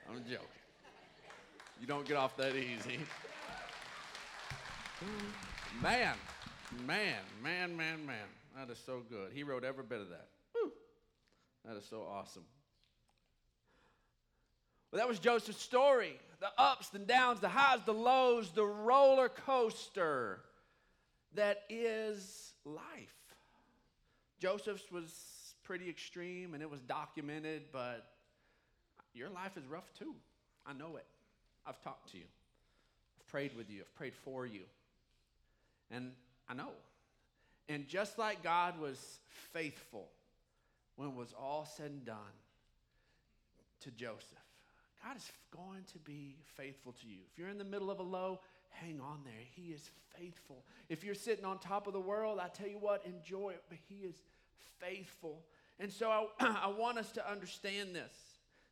I'm 0.09 0.23
joking. 0.23 0.39
You 1.79 1.85
don't 1.85 2.03
get 2.07 2.17
off 2.17 2.35
that 2.37 2.55
easy. 2.55 2.97
Man, 5.83 6.15
man, 6.87 7.19
man, 7.43 7.77
man, 7.77 8.03
man. 8.07 8.25
That 8.57 8.71
is 8.71 8.79
so 8.83 9.03
good. 9.07 9.33
He 9.35 9.43
wrote 9.43 9.63
every 9.63 9.83
bit 9.83 10.01
of 10.01 10.09
that. 10.09 10.29
Woo. 10.55 10.71
That 11.63 11.77
is 11.77 11.85
so 11.87 12.01
awesome. 12.01 12.45
Well, 14.91 14.97
that 14.97 15.07
was 15.07 15.19
Joseph's 15.19 15.61
story 15.61 16.17
the 16.39 16.49
ups, 16.57 16.89
the 16.89 16.97
downs, 16.97 17.39
the 17.39 17.49
highs, 17.49 17.81
the 17.85 17.93
lows, 17.93 18.49
the 18.49 18.65
roller 18.65 19.29
coaster 19.29 20.41
that 21.35 21.59
is 21.69 22.53
life. 22.65 22.81
Joseph's 24.39 24.91
was 24.91 25.13
pretty 25.65 25.89
extreme 25.89 26.53
and 26.53 26.63
it 26.63 26.69
was 26.69 26.79
documented, 26.81 27.63
but 27.71 28.05
your 29.13 29.29
life 29.29 29.57
is 29.57 29.65
rough 29.65 29.91
too. 29.97 30.13
I 30.65 30.73
know 30.73 30.95
it. 30.95 31.05
I've 31.67 31.81
talked 31.81 32.11
to 32.11 32.17
you, 32.17 32.25
I've 33.19 33.27
prayed 33.27 33.55
with 33.57 33.69
you, 33.69 33.81
I've 33.81 33.95
prayed 33.95 34.15
for 34.15 34.45
you. 34.45 34.61
And 35.91 36.11
I 36.47 36.53
know. 36.53 36.71
And 37.67 37.87
just 37.87 38.17
like 38.19 38.43
God 38.43 38.79
was 38.79 39.19
faithful 39.51 40.07
when 40.95 41.09
it 41.09 41.15
was 41.15 41.33
all 41.39 41.67
said 41.77 41.91
and 41.91 42.05
done 42.05 42.15
to 43.81 43.91
Joseph, 43.91 44.21
God 45.03 45.17
is 45.17 45.31
going 45.51 45.83
to 45.93 45.99
be 45.99 46.35
faithful 46.55 46.93
to 46.93 47.07
you. 47.07 47.17
If 47.31 47.37
you're 47.37 47.49
in 47.49 47.57
the 47.57 47.63
middle 47.63 47.89
of 47.89 47.99
a 47.99 48.03
low, 48.03 48.39
hang 48.69 48.99
on 49.01 49.19
there. 49.23 49.33
He 49.55 49.71
is 49.71 49.89
faithful. 50.17 50.63
If 50.89 51.03
you're 51.03 51.15
sitting 51.15 51.45
on 51.45 51.59
top 51.59 51.87
of 51.87 51.93
the 51.93 51.99
world, 51.99 52.39
I 52.39 52.47
tell 52.49 52.67
you 52.67 52.77
what, 52.77 53.05
enjoy 53.05 53.51
it, 53.51 53.63
but 53.69 53.79
He 53.89 54.05
is 54.05 54.15
faithful. 54.79 55.43
And 55.79 55.91
so 55.91 56.09
I, 56.09 56.27
I 56.39 56.67
want 56.67 56.97
us 56.97 57.11
to 57.13 57.29
understand 57.29 57.95
this 57.95 58.13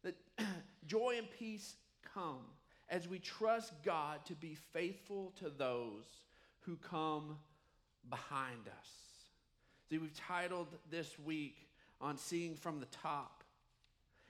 that 0.03 0.15
joy 0.85 1.15
and 1.17 1.27
peace 1.39 1.75
come 2.13 2.41
as 2.89 3.07
we 3.07 3.19
trust 3.19 3.73
God 3.83 4.25
to 4.25 4.35
be 4.35 4.55
faithful 4.73 5.33
to 5.39 5.49
those 5.49 6.05
who 6.59 6.75
come 6.77 7.37
behind 8.09 8.67
us. 8.67 8.89
See, 9.89 9.97
we've 9.97 10.15
titled 10.15 10.67
this 10.91 11.17
week 11.19 11.67
on 12.01 12.17
Seeing 12.17 12.55
from 12.55 12.79
the 12.79 12.85
Top. 12.87 13.43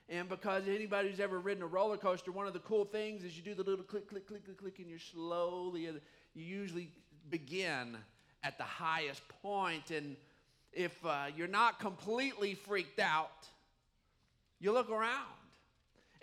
And 0.08 0.28
because 0.28 0.68
anybody 0.68 1.08
who's 1.08 1.20
ever 1.20 1.38
ridden 1.38 1.62
a 1.62 1.66
roller 1.66 1.96
coaster, 1.96 2.30
one 2.30 2.46
of 2.46 2.52
the 2.52 2.58
cool 2.60 2.84
things 2.84 3.24
is 3.24 3.36
you 3.36 3.42
do 3.42 3.54
the 3.54 3.62
little 3.62 3.84
click, 3.84 4.08
click, 4.08 4.26
click, 4.26 4.44
click, 4.44 4.58
click, 4.58 4.78
and 4.78 4.88
you're 4.88 4.98
slowly, 4.98 5.82
you 5.82 6.00
usually 6.34 6.90
begin 7.30 7.96
at 8.42 8.58
the 8.58 8.64
highest 8.64 9.22
point. 9.42 9.90
And 9.90 10.16
if 10.76 11.04
uh, 11.04 11.26
you're 11.36 11.46
not 11.48 11.80
completely 11.80 12.54
freaked 12.54 12.98
out, 13.00 13.48
you 14.60 14.72
look 14.72 14.90
around 14.90 15.26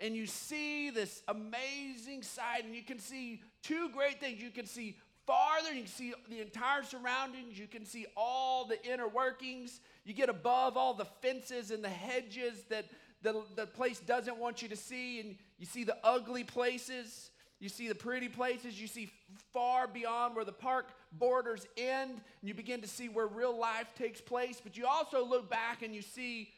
and 0.00 0.16
you 0.16 0.26
see 0.26 0.90
this 0.90 1.22
amazing 1.28 2.22
sight, 2.22 2.64
and 2.64 2.74
you 2.74 2.82
can 2.82 2.98
see 2.98 3.40
two 3.62 3.88
great 3.90 4.18
things. 4.18 4.42
You 4.42 4.50
can 4.50 4.66
see 4.66 4.96
farther, 5.26 5.72
you 5.72 5.82
can 5.82 5.90
see 5.90 6.14
the 6.28 6.40
entire 6.40 6.82
surroundings, 6.82 7.56
you 7.56 7.68
can 7.68 7.84
see 7.84 8.06
all 8.16 8.64
the 8.64 8.84
inner 8.84 9.06
workings. 9.06 9.80
You 10.04 10.12
get 10.14 10.28
above 10.28 10.76
all 10.76 10.94
the 10.94 11.04
fences 11.04 11.70
and 11.70 11.84
the 11.84 11.88
hedges 11.88 12.64
that 12.68 12.86
the, 13.22 13.42
the 13.54 13.66
place 13.66 14.00
doesn't 14.00 14.36
want 14.38 14.62
you 14.62 14.68
to 14.68 14.76
see, 14.76 15.20
and 15.20 15.36
you 15.58 15.66
see 15.66 15.84
the 15.84 15.96
ugly 16.02 16.42
places. 16.42 17.30
You 17.62 17.68
see 17.68 17.86
the 17.86 17.94
pretty 17.94 18.28
places. 18.28 18.80
You 18.80 18.88
see 18.88 19.08
far 19.52 19.86
beyond 19.86 20.34
where 20.34 20.44
the 20.44 20.50
park 20.50 20.88
borders 21.12 21.64
end, 21.76 22.10
and 22.10 22.20
you 22.42 22.54
begin 22.54 22.80
to 22.80 22.88
see 22.88 23.08
where 23.08 23.28
real 23.28 23.56
life 23.56 23.86
takes 23.96 24.20
place. 24.20 24.60
But 24.60 24.76
you 24.76 24.84
also 24.84 25.24
look 25.24 25.48
back 25.48 25.82
and 25.82 25.94
you 25.94 26.02
see 26.02 26.50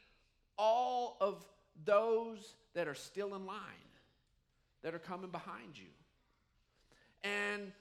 all 0.56 1.18
of 1.20 1.44
those 1.84 2.54
that 2.72 2.88
are 2.88 2.94
still 2.94 3.34
in 3.34 3.44
line, 3.44 3.58
that 4.82 4.94
are 4.94 4.98
coming 4.98 5.28
behind 5.28 5.76
you. 5.76 5.90
And 7.22 7.72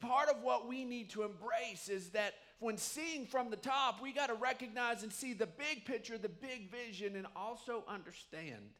part 0.00 0.28
of 0.28 0.42
what 0.42 0.66
we 0.66 0.84
need 0.84 1.10
to 1.10 1.22
embrace 1.22 1.88
is 1.88 2.08
that 2.08 2.34
when 2.58 2.76
seeing 2.76 3.24
from 3.26 3.50
the 3.50 3.56
top, 3.56 4.02
we 4.02 4.12
got 4.12 4.30
to 4.30 4.34
recognize 4.34 5.04
and 5.04 5.12
see 5.12 5.32
the 5.32 5.46
big 5.46 5.84
picture, 5.84 6.18
the 6.18 6.28
big 6.28 6.72
vision, 6.72 7.14
and 7.14 7.28
also 7.36 7.84
understand 7.86 8.70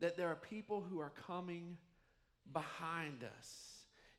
that 0.00 0.16
there 0.16 0.28
are 0.28 0.36
people 0.36 0.80
who 0.80 0.98
are 0.98 1.12
coming 1.26 1.76
behind 2.52 3.24
us. 3.24 3.56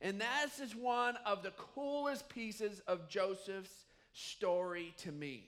And 0.02 0.20
that's 0.20 0.60
just 0.60 0.76
one 0.76 1.18
of 1.26 1.44
the 1.44 1.52
coolest 1.52 2.28
pieces 2.30 2.82
of 2.88 3.08
Joseph's 3.08 3.86
story 4.12 4.94
to 4.98 5.12
me. 5.12 5.46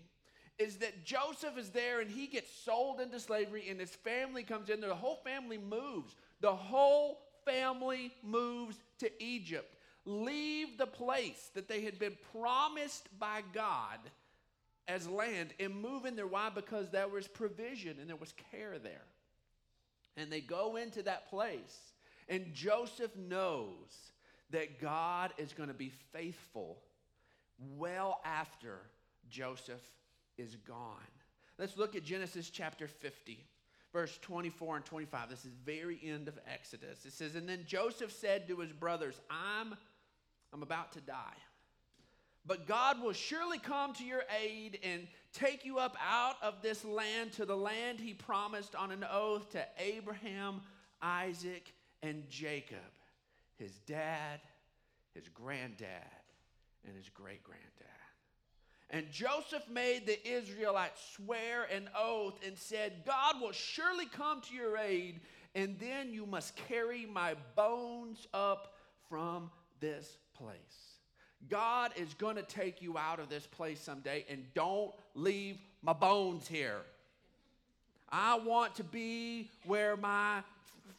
Is 0.58 0.78
that 0.78 1.06
Joseph 1.06 1.58
is 1.58 1.70
there 1.70 2.00
and 2.00 2.10
he 2.10 2.28
gets 2.28 2.50
sold 2.64 3.02
into 3.02 3.20
slavery 3.20 3.70
and 3.70 3.80
his 3.80 3.92
family 3.92 4.44
comes 4.44 4.70
in 4.70 4.80
there. 4.80 4.90
The 4.90 4.96
whole 4.96 5.20
family 5.26 5.58
moves. 5.58 6.16
The 6.40 6.56
whole 6.56 7.20
family 7.46 8.14
moves 8.24 8.78
to 9.00 9.12
Egypt 9.22 9.76
leave 10.06 10.78
the 10.78 10.88
place 10.88 11.50
that 11.56 11.68
they 11.68 11.82
had 11.82 11.98
been 11.98 12.16
promised 12.32 13.08
by 13.20 13.42
God 13.54 14.00
as 14.88 15.10
land 15.10 15.50
and 15.60 15.76
move 15.76 16.06
in 16.06 16.16
there. 16.16 16.28
Why? 16.28 16.50
Because 16.54 16.90
there 16.90 17.08
was 17.08 17.28
provision 17.28 17.98
and 18.00 18.08
there 18.08 18.16
was 18.16 18.34
care 18.52 18.78
there. 18.78 19.06
And 20.16 20.32
they 20.32 20.42
go 20.42 20.76
into 20.76 21.02
that 21.04 21.30
place, 21.30 21.78
and 22.28 22.54
Joseph 22.54 23.16
knows 23.16 24.12
that 24.52 24.80
God 24.80 25.34
is 25.38 25.54
going 25.54 25.70
to 25.70 25.76
be 25.76 25.92
faithful 26.12 26.78
well 27.78 28.20
after 28.24 28.80
Joseph 29.30 29.82
is 30.38 30.56
gone. 30.56 31.00
Let's 31.58 31.78
look 31.78 31.96
at 31.96 32.04
Genesis 32.04 32.50
chapter 32.50 32.88
50 32.88 33.46
verse 33.96 34.20
24 34.24 34.76
and 34.76 34.86
25. 34.86 35.30
This 35.30 35.46
is 35.46 35.54
very 35.64 35.98
end 36.04 36.28
of 36.28 36.38
Exodus. 36.54 37.06
It 37.06 37.14
says, 37.14 37.36
And 37.36 37.48
then 37.48 37.64
Joseph 37.66 38.12
said 38.12 38.46
to 38.50 38.58
his 38.58 38.74
brothers, 38.74 39.22
I'm 39.30 39.74
I'm 40.52 40.64
about 40.64 40.92
to 40.94 41.02
die. 41.02 41.38
But 42.46 42.68
God 42.68 43.02
will 43.02 43.14
surely 43.14 43.58
come 43.58 43.94
to 43.94 44.04
your 44.04 44.24
aid 44.42 44.80
and 44.84 45.08
take 45.34 45.66
you 45.66 45.80
up 45.80 45.98
out 46.06 46.36
of 46.42 46.62
this 46.62 46.86
land 46.86 47.32
to 47.34 47.46
the 47.46 47.56
land 47.56 48.00
he 48.00 48.14
promised 48.14 48.76
on 48.76 48.92
an 48.92 49.06
oath 49.10 49.50
to 49.52 49.66
Abraham, 49.80 50.62
Isaac, 51.02 51.74
and 52.06 52.30
Jacob, 52.30 52.78
his 53.58 53.72
dad, 53.88 54.40
his 55.14 55.28
granddad, 55.30 55.90
and 56.86 56.96
his 56.96 57.10
great 57.10 57.44
granddad. 57.44 57.72
And 58.92 59.12
Joseph 59.12 59.68
made 59.70 60.06
the 60.06 60.28
Israelites 60.28 61.02
swear 61.16 61.64
an 61.74 61.90
oath 61.98 62.40
and 62.46 62.58
said, 62.58 63.04
God 63.06 63.42
will 63.42 63.52
surely 63.52 64.06
come 64.06 64.42
to 64.42 64.54
your 64.54 64.78
aid, 64.78 65.22
and 65.56 65.80
then 65.80 66.14
you 66.14 66.28
must 66.28 66.56
carry 66.68 67.08
my 67.08 67.36
bones 67.56 68.28
up 68.34 68.76
from 69.10 69.50
this 69.80 70.18
place. 70.38 70.54
God 71.50 71.92
is 71.96 72.14
going 72.14 72.36
to 72.36 72.44
take 72.44 72.82
you 72.82 72.98
out 72.98 73.20
of 73.20 73.30
this 73.30 73.48
place 73.48 73.80
someday, 73.80 74.26
and 74.30 74.46
don't 74.54 74.94
leave 75.16 75.58
my 75.82 75.94
bones 75.94 76.48
here. 76.48 76.82
I 78.10 78.38
want 78.38 78.76
to 78.76 78.84
be 78.84 79.50
where 79.66 79.98
my 79.98 80.44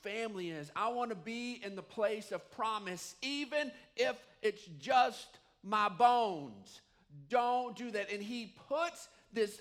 family 0.03 0.51
is. 0.51 0.71
I 0.75 0.89
want 0.89 1.11
to 1.11 1.17
be 1.17 1.61
in 1.65 1.77
the 1.77 1.83
place 1.83 2.33
of 2.33 2.51
promise, 2.53 3.15
even 3.23 3.71
if 3.97 4.17
it's 4.43 4.65
just 4.79 5.39
my 5.63 5.89
bones. 5.89 6.81
Don't 7.29 7.77
do 7.77 7.91
that. 7.91 8.13
And 8.13 8.23
he 8.23 8.55
puts 8.69 9.09
this 9.33 9.61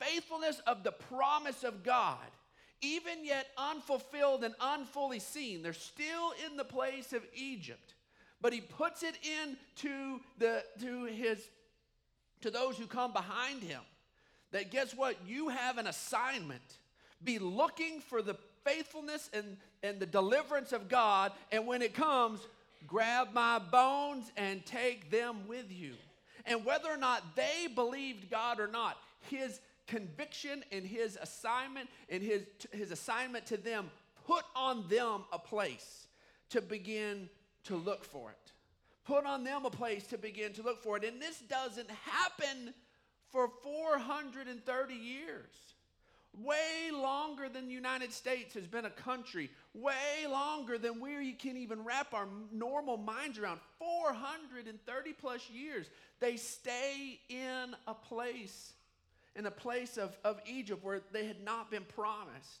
faithfulness 0.00 0.60
of 0.66 0.84
the 0.84 0.92
promise 0.92 1.64
of 1.64 1.82
God, 1.82 2.18
even 2.80 3.24
yet 3.24 3.48
unfulfilled 3.56 4.44
and 4.44 4.54
unfully 4.60 5.18
seen. 5.18 5.62
They're 5.62 5.72
still 5.72 6.32
in 6.46 6.56
the 6.56 6.64
place 6.64 7.12
of 7.12 7.22
Egypt 7.34 7.94
but 8.40 8.52
he 8.52 8.60
puts 8.60 9.02
it 9.02 9.16
into 9.42 10.20
the 10.38 10.62
to 10.80 11.04
his 11.04 11.50
to 12.40 12.50
those 12.50 12.76
who 12.76 12.86
come 12.86 13.12
behind 13.12 13.62
him 13.62 13.80
that 14.52 14.70
guess 14.70 14.94
what 14.94 15.16
you 15.26 15.48
have 15.48 15.78
an 15.78 15.86
assignment 15.86 16.78
be 17.22 17.38
looking 17.38 18.00
for 18.00 18.22
the 18.22 18.36
faithfulness 18.64 19.30
and, 19.32 19.56
and 19.82 20.00
the 20.00 20.06
deliverance 20.06 20.72
of 20.72 20.88
god 20.88 21.32
and 21.52 21.66
when 21.66 21.82
it 21.82 21.94
comes 21.94 22.40
grab 22.86 23.28
my 23.32 23.58
bones 23.58 24.30
and 24.36 24.64
take 24.64 25.10
them 25.10 25.46
with 25.48 25.70
you 25.70 25.94
and 26.46 26.64
whether 26.64 26.88
or 26.88 26.96
not 26.96 27.36
they 27.36 27.68
believed 27.74 28.30
god 28.30 28.60
or 28.60 28.68
not 28.68 28.96
his 29.28 29.60
conviction 29.86 30.62
and 30.70 30.86
his 30.86 31.18
assignment 31.20 31.88
and 32.08 32.22
his, 32.22 32.42
his 32.72 32.90
assignment 32.90 33.46
to 33.46 33.56
them 33.56 33.90
put 34.26 34.44
on 34.54 34.86
them 34.88 35.24
a 35.32 35.38
place 35.38 36.06
to 36.50 36.60
begin 36.60 37.28
to 37.64 37.76
look 37.76 38.04
for 38.04 38.30
it. 38.30 38.52
Put 39.04 39.24
on 39.24 39.42
them 39.42 39.64
a 39.64 39.70
place 39.70 40.06
to 40.08 40.18
begin 40.18 40.52
to 40.54 40.62
look 40.62 40.82
for 40.82 40.98
it. 40.98 41.04
And 41.04 41.20
this 41.20 41.40
doesn't 41.40 41.90
happen 41.90 42.74
for 43.30 43.48
430 43.62 44.94
years. 44.94 45.54
Way 46.44 46.90
longer 46.92 47.48
than 47.48 47.66
the 47.66 47.72
United 47.72 48.12
States 48.12 48.54
has 48.54 48.66
been 48.66 48.84
a 48.84 48.90
country. 48.90 49.50
Way 49.74 50.26
longer 50.28 50.78
than 50.78 51.00
we 51.00 51.32
can 51.32 51.56
even 51.56 51.84
wrap 51.84 52.14
our 52.14 52.28
normal 52.52 52.96
minds 52.96 53.38
around. 53.38 53.60
430 53.78 55.12
plus 55.14 55.48
years. 55.50 55.86
They 56.20 56.36
stay 56.36 57.18
in 57.28 57.74
a 57.86 57.94
place. 57.94 58.72
in 59.34 59.46
a 59.46 59.50
place 59.50 59.96
of, 59.96 60.16
of 60.24 60.40
Egypt 60.46 60.84
where 60.84 61.00
they 61.12 61.26
had 61.26 61.42
not 61.44 61.70
been 61.70 61.84
promised. 61.84 62.60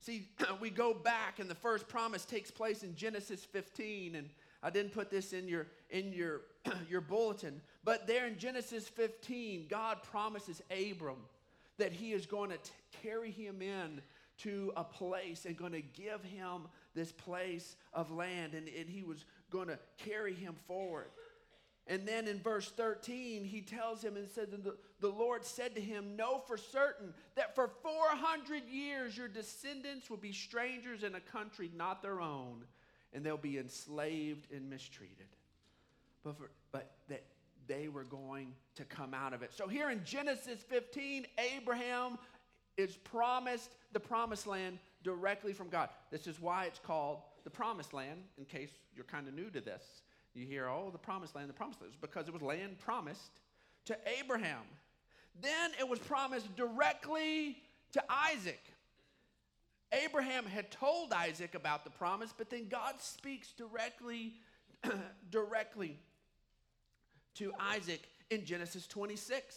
See, 0.00 0.28
we 0.60 0.70
go 0.70 0.94
back, 0.94 1.40
and 1.40 1.50
the 1.50 1.54
first 1.54 1.88
promise 1.88 2.24
takes 2.24 2.50
place 2.50 2.82
in 2.84 2.94
Genesis 2.94 3.44
15, 3.44 4.14
and 4.14 4.28
I 4.62 4.70
didn't 4.70 4.92
put 4.92 5.10
this 5.10 5.32
in 5.32 5.48
your 5.48 5.66
in 5.90 6.12
your 6.12 6.42
your 6.88 7.00
bulletin, 7.00 7.60
but 7.84 8.06
there 8.06 8.26
in 8.26 8.38
Genesis 8.38 8.88
15, 8.88 9.66
God 9.68 10.02
promises 10.02 10.62
Abram 10.70 11.18
that 11.78 11.92
He 11.92 12.12
is 12.12 12.26
going 12.26 12.50
to 12.50 12.58
carry 13.02 13.30
him 13.30 13.62
in 13.62 14.00
to 14.38 14.72
a 14.76 14.84
place 14.84 15.46
and 15.46 15.56
going 15.56 15.72
to 15.72 15.82
give 15.82 16.22
him 16.24 16.68
this 16.94 17.12
place 17.12 17.76
of 17.92 18.10
land, 18.10 18.54
and, 18.54 18.68
and 18.68 18.88
He 18.88 19.02
was 19.02 19.24
going 19.50 19.68
to 19.68 19.78
carry 19.98 20.34
him 20.34 20.54
forward. 20.66 21.06
And 21.88 22.06
then 22.06 22.26
in 22.26 22.40
verse 22.40 22.68
13, 22.70 23.44
he 23.44 23.60
tells 23.60 24.02
him 24.02 24.16
and 24.16 24.28
says, 24.28 24.48
the, 24.50 24.76
the 25.00 25.08
Lord 25.08 25.44
said 25.44 25.76
to 25.76 25.80
him, 25.80 26.16
Know 26.16 26.42
for 26.44 26.56
certain 26.56 27.14
that 27.36 27.54
for 27.54 27.68
400 27.68 28.62
years 28.68 29.16
your 29.16 29.28
descendants 29.28 30.10
will 30.10 30.16
be 30.16 30.32
strangers 30.32 31.04
in 31.04 31.14
a 31.14 31.20
country 31.20 31.70
not 31.76 32.02
their 32.02 32.20
own, 32.20 32.64
and 33.12 33.24
they'll 33.24 33.36
be 33.36 33.58
enslaved 33.58 34.50
and 34.52 34.68
mistreated. 34.68 35.28
But, 36.24 36.36
for, 36.36 36.50
but 36.72 36.90
that 37.08 37.22
they 37.66 37.88
were 37.88 38.04
going 38.04 38.52
to 38.76 38.84
come 38.84 39.14
out 39.14 39.32
of 39.32 39.42
it. 39.42 39.52
So 39.54 39.68
here 39.68 39.90
in 39.90 40.02
Genesis 40.04 40.62
15, 40.68 41.26
Abraham 41.56 42.18
is 42.76 42.96
promised 42.96 43.70
the 43.92 44.00
promised 44.00 44.46
land 44.46 44.78
directly 45.02 45.52
from 45.52 45.68
God. 45.68 45.88
This 46.10 46.26
is 46.26 46.40
why 46.40 46.66
it's 46.66 46.78
called 46.78 47.18
the 47.44 47.50
promised 47.50 47.92
land, 47.92 48.20
in 48.38 48.44
case 48.44 48.70
you're 48.94 49.04
kind 49.04 49.28
of 49.28 49.34
new 49.34 49.50
to 49.50 49.60
this. 49.60 49.82
You 50.34 50.46
hear, 50.46 50.68
oh, 50.68 50.90
the 50.90 50.98
promised 50.98 51.34
land, 51.34 51.48
the 51.48 51.54
promised 51.54 51.80
land. 51.80 51.92
It's 51.94 52.00
because 52.00 52.28
it 52.28 52.34
was 52.34 52.42
land 52.42 52.78
promised 52.78 53.40
to 53.86 53.96
Abraham. 54.20 54.62
Then 55.40 55.70
it 55.78 55.88
was 55.88 55.98
promised 55.98 56.54
directly 56.56 57.56
to 57.92 58.02
Isaac. 58.10 58.60
Abraham 59.92 60.44
had 60.44 60.70
told 60.70 61.12
Isaac 61.12 61.54
about 61.54 61.84
the 61.84 61.90
promise, 61.90 62.34
but 62.36 62.50
then 62.50 62.68
God 62.68 62.94
speaks 62.98 63.52
directly, 63.52 64.34
directly 65.30 65.98
to 67.36 67.52
Isaac 67.58 68.08
in 68.30 68.44
Genesis 68.44 68.86
26. 68.86 69.56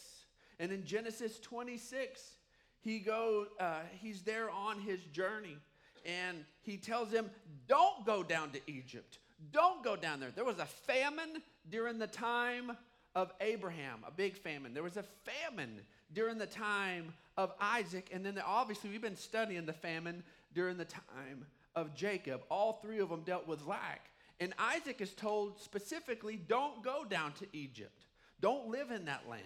And 0.60 0.72
in 0.72 0.86
Genesis 0.86 1.40
26, 1.40 2.36
he 2.82 3.00
goes, 3.00 3.48
uh, 3.60 3.80
he's 4.00 4.22
there 4.22 4.50
on 4.50 4.80
his 4.80 5.00
journey, 5.06 5.58
and 6.06 6.46
he 6.62 6.78
tells 6.78 7.12
him, 7.12 7.30
"Don't 7.68 8.06
go 8.06 8.24
down 8.24 8.52
to 8.52 8.60
Egypt. 8.68 9.20
Don't 9.52 9.84
go 9.84 9.96
down 9.96 10.20
there. 10.20 10.32
There 10.32 10.46
was 10.46 10.60
a 10.60 10.66
famine 10.66 11.42
during 11.70 11.98
the 11.98 12.08
time 12.08 12.78
of 13.16 13.34
Abraham, 13.42 14.04
a 14.08 14.12
big 14.12 14.38
famine. 14.38 14.74
There 14.74 14.84
was 14.84 14.98
a 14.98 15.04
famine 15.04 15.82
during 16.14 16.38
the 16.38 16.46
time 16.46 17.14
of 17.38 17.54
Isaac. 17.60 18.10
And 18.14 18.26
then 18.26 18.42
obviously, 18.46 18.90
we've 18.90 19.02
been 19.02 19.16
studying 19.16 19.66
the 19.66 19.74
famine 19.74 20.24
during 20.54 20.78
the 20.78 20.86
time 20.86 21.46
of 21.76 21.96
Jacob. 21.96 22.42
All 22.50 22.74
three 22.74 23.00
of 23.00 23.10
them 23.10 23.24
dealt 23.24 23.48
with 23.48 23.66
lack. 23.66 24.10
And 24.40 24.54
Isaac 24.58 25.02
is 25.02 25.14
told 25.14 25.60
specifically 25.60 26.38
don't 26.38 26.84
go 26.84 27.06
down 27.06 27.34
to 27.34 27.48
Egypt, 27.54 28.06
don't 28.40 28.70
live 28.70 28.92
in 28.92 29.06
that 29.06 29.28
land. 29.30 29.44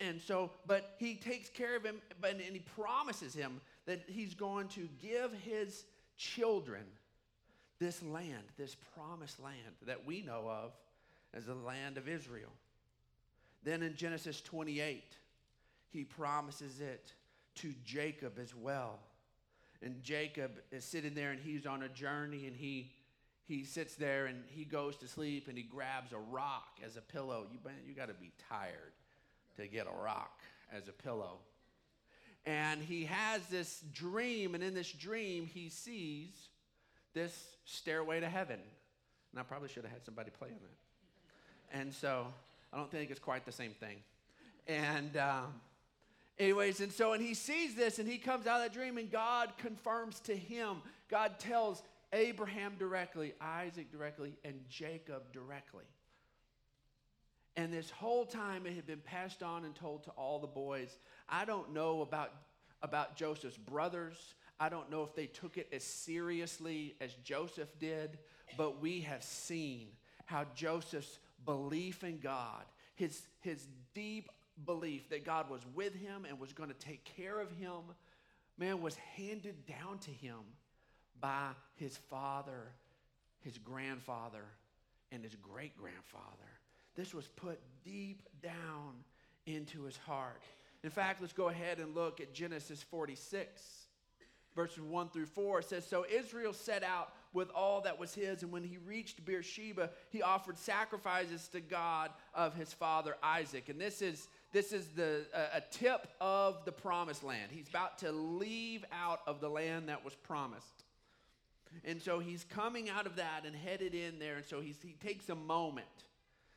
And 0.00 0.20
so, 0.20 0.52
but 0.66 0.94
he 0.98 1.16
takes 1.16 1.48
care 1.48 1.76
of 1.76 1.84
him, 1.84 2.00
and 2.22 2.40
he 2.40 2.60
promises 2.60 3.34
him 3.34 3.60
that 3.86 4.04
he's 4.06 4.34
going 4.34 4.68
to 4.68 4.88
give 5.02 5.32
his 5.44 5.84
children 6.16 6.84
this 7.80 8.02
land, 8.02 8.44
this 8.56 8.76
promised 8.94 9.42
land 9.42 9.74
that 9.86 10.06
we 10.06 10.22
know 10.22 10.48
of 10.48 10.72
as 11.34 11.46
the 11.46 11.54
land 11.54 11.98
of 11.98 12.08
Israel. 12.08 12.50
Then 13.64 13.82
in 13.82 13.96
Genesis 13.96 14.40
28, 14.40 15.16
he 15.90 16.04
promises 16.04 16.80
it 16.80 17.12
to 17.56 17.72
Jacob 17.84 18.38
as 18.40 18.54
well. 18.54 18.98
And 19.82 20.02
Jacob 20.02 20.52
is 20.70 20.84
sitting 20.84 21.14
there 21.14 21.30
and 21.30 21.40
he's 21.40 21.66
on 21.66 21.82
a 21.82 21.88
journey 21.88 22.46
and 22.46 22.56
he 22.56 22.92
he 23.48 23.64
sits 23.64 23.94
there 23.94 24.26
and 24.26 24.44
he 24.48 24.64
goes 24.64 24.96
to 24.98 25.08
sleep 25.08 25.48
and 25.48 25.56
he 25.56 25.64
grabs 25.64 26.12
a 26.12 26.18
rock 26.18 26.78
as 26.84 26.96
a 26.96 27.00
pillow. 27.00 27.46
You, 27.50 27.58
you 27.86 27.94
got 27.94 28.08
to 28.08 28.14
be 28.14 28.30
tired 28.50 28.92
to 29.56 29.66
get 29.66 29.86
a 29.86 30.02
rock 30.02 30.40
as 30.70 30.86
a 30.86 30.92
pillow. 30.92 31.38
And 32.44 32.82
he 32.82 33.06
has 33.06 33.46
this 33.46 33.82
dream, 33.92 34.54
and 34.54 34.62
in 34.62 34.74
this 34.74 34.92
dream, 34.92 35.46
he 35.46 35.68
sees 35.68 36.30
this 37.14 37.44
Stairway 37.64 38.20
to 38.20 38.28
Heaven. 38.28 38.60
And 39.32 39.40
I 39.40 39.42
probably 39.42 39.68
should 39.68 39.82
have 39.84 39.92
had 39.92 40.04
somebody 40.04 40.30
play 40.30 40.48
on 40.48 40.54
that. 40.54 41.78
And 41.78 41.92
so 41.92 42.26
I 42.72 42.76
don't 42.76 42.90
think 42.90 43.10
it's 43.10 43.20
quite 43.20 43.44
the 43.44 43.52
same 43.52 43.72
thing. 43.72 43.96
And, 44.66 45.16
um, 45.16 45.54
anyways, 46.38 46.80
and 46.80 46.92
so, 46.92 47.12
and 47.12 47.22
he 47.22 47.34
sees 47.34 47.74
this 47.74 47.98
and 47.98 48.08
he 48.08 48.18
comes 48.18 48.46
out 48.46 48.60
of 48.60 48.62
that 48.62 48.72
dream 48.72 48.98
and 48.98 49.10
God 49.10 49.52
confirms 49.58 50.20
to 50.20 50.36
him. 50.36 50.82
God 51.10 51.38
tells 51.38 51.82
Abraham 52.12 52.74
directly, 52.78 53.34
Isaac 53.40 53.90
directly, 53.90 54.38
and 54.44 54.60
Jacob 54.68 55.32
directly. 55.32 55.84
And 57.56 57.72
this 57.72 57.90
whole 57.90 58.24
time 58.24 58.66
it 58.66 58.74
had 58.74 58.86
been 58.86 59.00
passed 59.00 59.42
on 59.42 59.64
and 59.64 59.74
told 59.74 60.04
to 60.04 60.10
all 60.10 60.38
the 60.38 60.46
boys. 60.46 60.96
I 61.28 61.44
don't 61.44 61.72
know 61.72 62.02
about, 62.02 62.32
about 62.82 63.16
Joseph's 63.16 63.56
brothers. 63.56 64.34
I 64.60 64.68
don't 64.68 64.90
know 64.90 65.02
if 65.02 65.14
they 65.14 65.26
took 65.26 65.58
it 65.58 65.68
as 65.72 65.84
seriously 65.84 66.94
as 67.00 67.12
Joseph 67.24 67.68
did, 67.78 68.18
but 68.56 68.80
we 68.80 69.00
have 69.00 69.22
seen 69.22 69.88
how 70.24 70.46
Joseph's 70.54 71.18
belief 71.44 72.04
in 72.04 72.18
God, 72.20 72.64
his, 72.94 73.22
his 73.40 73.66
deep 73.94 74.28
belief 74.64 75.08
that 75.10 75.24
God 75.24 75.50
was 75.50 75.62
with 75.74 75.94
him 75.94 76.24
and 76.26 76.38
was 76.38 76.52
going 76.52 76.70
to 76.70 76.74
take 76.76 77.04
care 77.04 77.40
of 77.40 77.50
him, 77.52 77.80
man, 78.56 78.80
was 78.80 78.96
handed 79.16 79.66
down 79.66 79.98
to 80.00 80.10
him 80.10 80.38
by 81.20 81.50
his 81.76 81.96
father, 82.10 82.72
his 83.40 83.58
grandfather, 83.58 84.44
and 85.12 85.22
his 85.22 85.34
great 85.36 85.76
grandfather. 85.76 86.26
This 86.96 87.14
was 87.14 87.28
put 87.28 87.60
deep 87.84 88.22
down 88.42 88.94
into 89.46 89.84
his 89.84 89.96
heart. 89.96 90.42
In 90.84 90.90
fact, 90.90 91.20
let's 91.20 91.32
go 91.32 91.48
ahead 91.48 91.78
and 91.78 91.94
look 91.94 92.20
at 92.20 92.34
Genesis 92.34 92.82
46 92.82 93.88
verses 94.58 94.80
1 94.80 95.08
through 95.10 95.26
4, 95.26 95.60
it 95.60 95.68
says 95.68 95.86
So 95.86 96.04
Israel 96.10 96.52
set 96.52 96.82
out 96.82 97.12
with 97.32 97.48
all 97.50 97.82
that 97.82 98.00
was 98.00 98.12
his, 98.12 98.42
and 98.42 98.50
when 98.50 98.64
he 98.64 98.76
reached 98.78 99.24
Beersheba, 99.24 99.90
he 100.10 100.20
offered 100.20 100.58
sacrifices 100.58 101.46
to 101.48 101.60
God 101.60 102.10
of 102.34 102.54
his 102.54 102.72
father 102.72 103.14
Isaac. 103.22 103.68
And 103.68 103.80
this 103.80 104.02
is 104.02 104.26
this 104.52 104.72
is 104.72 104.88
the 104.88 105.26
a 105.54 105.60
tip 105.70 106.08
of 106.20 106.64
the 106.64 106.72
promised 106.72 107.22
land. 107.22 107.52
He's 107.52 107.68
about 107.68 107.98
to 107.98 108.10
leave 108.10 108.84
out 108.90 109.20
of 109.28 109.40
the 109.40 109.48
land 109.48 109.88
that 109.90 110.04
was 110.04 110.16
promised. 110.16 110.84
And 111.84 112.00
so 112.00 112.18
he's 112.18 112.44
coming 112.44 112.88
out 112.90 113.06
of 113.06 113.16
that 113.16 113.44
and 113.46 113.54
headed 113.54 113.94
in 113.94 114.18
there. 114.18 114.36
And 114.36 114.46
so 114.46 114.60
he's, 114.60 114.76
he 114.82 114.94
takes 115.04 115.28
a 115.28 115.34
moment. 115.34 115.86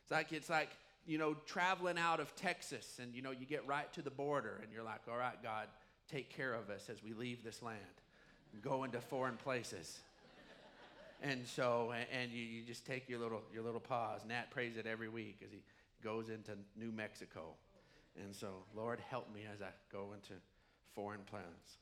It's 0.03 0.11
like 0.11 0.33
it's 0.33 0.49
like 0.49 0.69
you 1.05 1.17
know 1.17 1.35
traveling 1.45 1.97
out 1.97 2.19
of 2.19 2.35
Texas, 2.35 2.99
and 3.01 3.13
you 3.15 3.21
know 3.21 3.31
you 3.31 3.45
get 3.45 3.65
right 3.65 3.91
to 3.93 4.01
the 4.01 4.09
border, 4.09 4.59
and 4.61 4.71
you're 4.73 4.83
like, 4.83 5.01
all 5.09 5.17
right, 5.17 5.41
God, 5.41 5.67
take 6.11 6.29
care 6.35 6.53
of 6.53 6.69
us 6.69 6.89
as 6.89 7.03
we 7.03 7.13
leave 7.13 7.43
this 7.43 7.61
land 7.61 7.77
and 8.53 8.61
go 8.61 8.83
into 8.83 8.99
foreign 8.99 9.37
places. 9.37 9.99
and 11.21 11.45
so, 11.47 11.93
and 12.11 12.31
you, 12.31 12.43
you 12.43 12.63
just 12.63 12.85
take 12.85 13.07
your 13.07 13.19
little, 13.19 13.41
your 13.53 13.63
little 13.63 13.79
pause. 13.79 14.21
Nat 14.27 14.51
prays 14.51 14.77
it 14.77 14.85
every 14.85 15.09
week 15.09 15.39
as 15.43 15.51
he 15.51 15.61
goes 16.03 16.29
into 16.29 16.51
New 16.77 16.91
Mexico. 16.91 17.53
And 18.23 18.35
so, 18.35 18.49
Lord, 18.75 18.99
help 19.09 19.33
me 19.33 19.41
as 19.51 19.61
I 19.61 19.69
go 19.91 20.13
into 20.13 20.33
foreign 20.93 21.21
plans. 21.29 21.77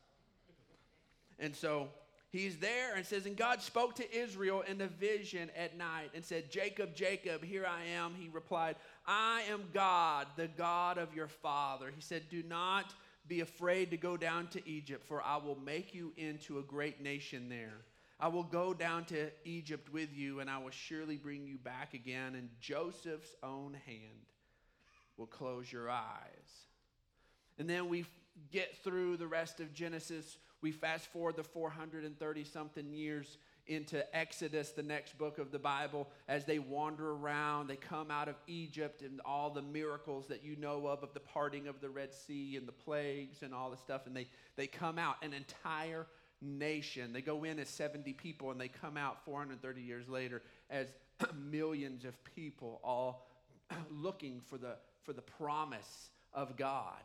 And 1.39 1.56
so, 1.56 1.88
he's 2.32 2.58
there 2.58 2.96
and 2.96 3.06
says, 3.06 3.26
And 3.26 3.36
God 3.36 3.62
spoke 3.62 3.96
to 3.96 4.15
Israel 4.18 4.62
in 4.68 4.82
a 4.82 4.88
vision 4.88 5.50
at 5.58 5.78
night 5.78 6.12
and 6.13 6.24
said, 6.24 6.52
Jacob, 6.52 6.96
Jacob, 6.96 7.44
here 7.44 7.65
I 7.65 7.86
am. 7.96 8.13
He 8.15 8.30
replied, 8.30 8.76
I 9.06 9.44
am 9.50 9.63
God, 9.74 10.28
the 10.36 10.48
God 10.48 10.98
of 10.98 11.13
your 11.13 11.28
father. 11.28 11.92
He 11.96 12.02
said, 12.02 12.24
Do 12.30 12.44
not 12.44 12.94
be 13.28 13.42
afraid 13.42 13.92
to 13.92 13.98
go 13.98 14.18
down 14.18 14.48
to 14.48 14.70
Egypt, 14.70 15.06
for 15.08 15.24
I 15.24 15.38
will 15.38 15.60
make 15.63 15.94
you 15.94 16.13
into 16.18 16.60
a 16.60 16.63
great 16.63 17.02
nation 17.02 17.48
there. 17.50 17.86
I 18.20 18.28
will 18.28 18.44
go 18.44 18.74
down 18.74 19.06
to 19.06 19.30
Egypt 19.46 19.94
with 19.94 20.13
you, 20.13 20.42
and 20.42 20.50
I 20.50 20.58
will 20.58 20.72
surely 20.72 21.15
bring 21.15 21.46
you 21.46 21.58
back 21.58 21.94
again, 21.94 22.36
and 22.36 22.50
Joseph's 22.60 23.36
own 23.42 23.78
hand 23.86 24.34
will 25.15 25.28
close 25.28 25.72
your 25.72 25.89
eyes. 25.89 26.65
And 27.58 27.70
then 27.70 27.88
we 27.88 28.06
get 28.52 28.84
through 28.84 29.18
the 29.18 29.28
rest 29.28 29.60
of 29.60 29.74
Genesis. 29.74 30.38
We 30.62 30.72
fast 30.72 31.08
forward 31.08 31.38
the 31.38 31.43
430 31.43 32.43
something 32.43 32.91
years 32.91 33.38
into 33.67 34.04
Exodus, 34.15 34.72
the 34.72 34.84
next 34.84 35.17
book 35.17 35.38
of 35.38 35.52
the 35.52 35.60
Bible, 35.60 36.10
as 36.28 36.45
they 36.45 36.60
wander 36.60 37.12
around. 37.12 37.67
They 37.67 37.76
come 37.76 38.10
out 38.12 38.28
of 38.28 38.36
Egypt 38.48 39.02
and 39.02 39.22
all 39.24 39.52
the 39.52 39.62
miracles 39.62 40.28
that 40.28 40.43
you 40.43 40.56
know 40.56 40.88
of, 40.88 41.04
of 41.04 41.13
the 41.13 41.19
parting 41.19 41.67
of 41.67 41.80
the 41.80 41.89
Red 41.89 42.13
Sea 42.13 42.58
and 42.58 42.67
the 42.67 42.74
plagues 42.74 43.43
and 43.43 43.54
all 43.54 43.69
the 43.69 43.78
stuff. 43.78 44.08
And 44.08 44.15
they, 44.15 44.28
they 44.56 44.67
come 44.67 44.98
out, 44.98 45.15
an 45.22 45.34
entire 45.34 46.08
nation. 46.41 47.13
They 47.13 47.22
go 47.22 47.43
in 47.43 47.60
as 47.60 47.69
70 47.69 48.13
people 48.13 48.52
and 48.52 48.60
they 48.60 48.69
come 48.69 48.98
out 48.98 49.24
430 49.24 49.82
years 49.82 50.10
later 50.10 50.41
as 50.69 50.88
millions 51.36 52.06
of 52.06 52.22
people, 52.36 52.80
all 52.84 53.28
looking 53.91 54.41
for 54.41 54.58
the, 54.58 54.76
for 55.04 55.13
the 55.13 55.22
promise 55.22 56.10
of 56.34 56.58
God. 56.58 56.98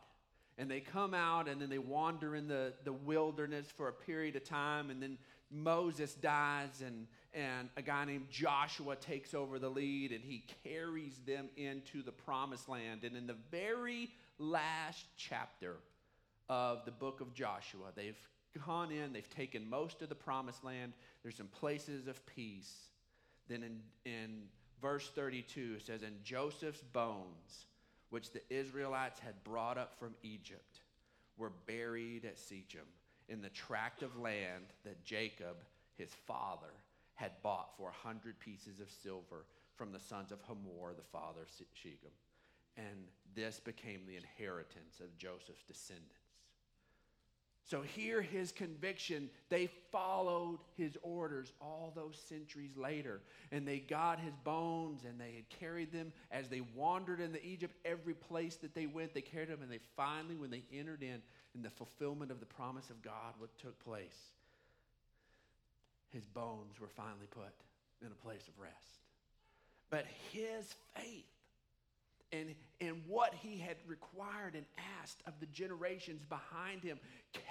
And 0.57 0.71
they 0.71 0.79
come 0.79 1.13
out 1.13 1.49
and 1.49 1.61
then 1.61 1.69
they 1.69 1.79
wander 1.79 2.35
in 2.35 2.47
the, 2.47 2.73
the 2.83 2.93
wilderness 2.93 3.67
for 3.75 3.89
a 3.89 3.93
period 3.93 4.35
of 4.35 4.45
time. 4.45 4.89
And 4.89 5.01
then 5.01 5.17
Moses 5.51 6.13
dies, 6.15 6.81
and, 6.85 7.07
and 7.33 7.69
a 7.77 7.81
guy 7.81 8.05
named 8.05 8.29
Joshua 8.29 8.95
takes 8.95 9.33
over 9.33 9.59
the 9.59 9.69
lead 9.69 10.11
and 10.11 10.23
he 10.23 10.45
carries 10.63 11.19
them 11.25 11.49
into 11.57 12.01
the 12.03 12.11
promised 12.11 12.69
land. 12.69 13.03
And 13.03 13.15
in 13.15 13.27
the 13.27 13.35
very 13.51 14.09
last 14.39 15.05
chapter 15.17 15.75
of 16.49 16.85
the 16.85 16.91
book 16.91 17.21
of 17.21 17.33
Joshua, 17.33 17.87
they've 17.95 18.17
gone 18.65 18.91
in, 18.91 19.13
they've 19.13 19.29
taken 19.29 19.69
most 19.69 20.01
of 20.01 20.09
the 20.09 20.15
promised 20.15 20.63
land. 20.63 20.93
There's 21.21 21.35
some 21.35 21.47
places 21.47 22.07
of 22.07 22.25
peace. 22.25 22.73
Then 23.47 23.63
in, 23.63 23.79
in 24.11 24.43
verse 24.81 25.09
32, 25.13 25.75
it 25.77 25.85
says, 25.85 26.01
And 26.01 26.23
Joseph's 26.23 26.81
bones, 26.81 27.65
which 28.15 28.31
the 28.31 28.49
Israelites 28.49 29.19
had 29.19 29.43
brought 29.43 29.77
up 29.77 29.99
from 29.99 30.15
Egypt, 30.23 30.79
were 31.35 31.51
buried 31.67 32.23
at 32.23 32.37
Shechem 32.37 32.87
in 33.27 33.41
the 33.41 33.49
tract 33.49 34.03
of 34.03 34.17
land 34.17 34.67
that 34.85 35.03
Jacob, 35.03 35.57
his 35.97 36.11
father, 36.25 36.71
had 37.15 37.31
bought 37.43 37.75
for 37.75 37.89
a 37.89 38.07
hundred 38.07 38.39
pieces 38.39 38.79
of 38.79 38.89
silver 38.89 39.43
from 39.75 39.91
the 39.91 39.99
sons 39.99 40.31
of 40.31 40.39
Hamor, 40.47 40.93
the 40.95 41.03
father 41.11 41.41
of 41.41 41.67
Shechem. 41.73 42.15
And 42.77 43.09
this 43.35 43.59
became 43.59 44.05
the 44.07 44.15
inheritance 44.15 45.01
of 45.01 45.17
Joseph's 45.17 45.65
descendants. 45.67 46.24
So 47.67 47.81
here, 47.81 48.21
his 48.21 48.51
conviction, 48.51 49.27
they 49.49 49.69
followed 49.91 50.59
his 50.77 50.95
orders 51.01 51.51
all 51.59 51.91
those 51.95 52.15
centuries 52.29 52.77
later. 52.77 53.21
And 53.51 53.67
they 53.67 53.79
got 53.79 54.19
his 54.19 54.35
bones 54.43 55.03
and 55.03 55.19
they 55.19 55.33
had 55.33 55.49
carried 55.49 55.91
them 55.91 56.13
as 56.29 56.47
they 56.47 56.61
wandered 56.75 57.19
into 57.19 57.43
Egypt. 57.43 57.73
Every 57.83 58.13
place 58.13 58.57
that 58.57 58.75
they 58.75 58.85
went, 58.85 59.15
they 59.15 59.21
carried 59.21 59.49
them. 59.49 59.63
And 59.63 59.71
they 59.71 59.79
finally, 59.97 60.35
when 60.35 60.51
they 60.51 60.61
entered 60.71 61.01
in, 61.01 61.23
in 61.55 61.63
the 61.63 61.71
fulfillment 61.71 62.29
of 62.29 62.39
the 62.39 62.45
promise 62.45 62.91
of 62.91 63.01
God, 63.01 63.33
what 63.39 63.49
took 63.57 63.83
place, 63.83 64.29
his 66.11 66.25
bones 66.25 66.79
were 66.79 66.87
finally 66.87 67.27
put 67.31 67.51
in 68.01 68.07
a 68.07 68.23
place 68.23 68.47
of 68.47 68.59
rest. 68.61 68.99
But 69.89 70.05
his 70.31 70.75
faith 70.95 71.25
and, 72.31 72.55
and 72.81 73.01
what 73.07 73.33
he 73.33 73.57
had 73.57 73.77
required 73.87 74.55
and 74.55 74.65
asked 75.01 75.21
of 75.25 75.33
the 75.39 75.45
generations 75.47 76.23
behind 76.25 76.83
him 76.83 76.99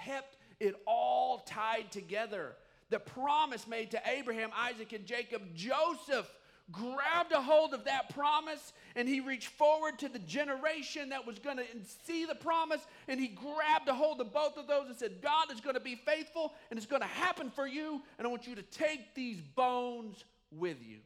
kept 0.03 0.37
it 0.59 0.75
all 0.85 1.39
tied 1.39 1.91
together. 1.91 2.55
The 2.89 2.99
promise 2.99 3.67
made 3.67 3.91
to 3.91 4.01
Abraham, 4.05 4.51
Isaac, 4.55 4.93
and 4.93 5.05
Jacob, 5.05 5.41
Joseph 5.55 6.29
grabbed 6.71 7.31
a 7.31 7.41
hold 7.41 7.73
of 7.73 7.85
that 7.85 8.13
promise 8.13 8.73
and 8.95 9.07
he 9.07 9.19
reached 9.19 9.49
forward 9.49 9.99
to 9.99 10.09
the 10.09 10.19
generation 10.19 11.09
that 11.09 11.25
was 11.25 11.37
going 11.37 11.57
to 11.57 11.65
see 12.05 12.25
the 12.25 12.35
promise 12.35 12.81
and 13.07 13.19
he 13.19 13.27
grabbed 13.27 13.87
a 13.87 13.93
hold 13.93 14.19
of 14.19 14.33
both 14.33 14.57
of 14.57 14.67
those 14.67 14.87
and 14.87 14.95
said, 14.95 15.21
God 15.21 15.51
is 15.51 15.61
going 15.61 15.75
to 15.75 15.81
be 15.81 15.95
faithful 15.95 16.53
and 16.69 16.77
it's 16.77 16.87
going 16.87 17.01
to 17.01 17.07
happen 17.07 17.51
for 17.51 17.67
you, 17.67 18.01
and 18.17 18.25
I 18.25 18.29
want 18.29 18.47
you 18.47 18.55
to 18.55 18.63
take 18.63 19.13
these 19.13 19.41
bones 19.41 20.23
with 20.51 20.77
you. 20.83 20.99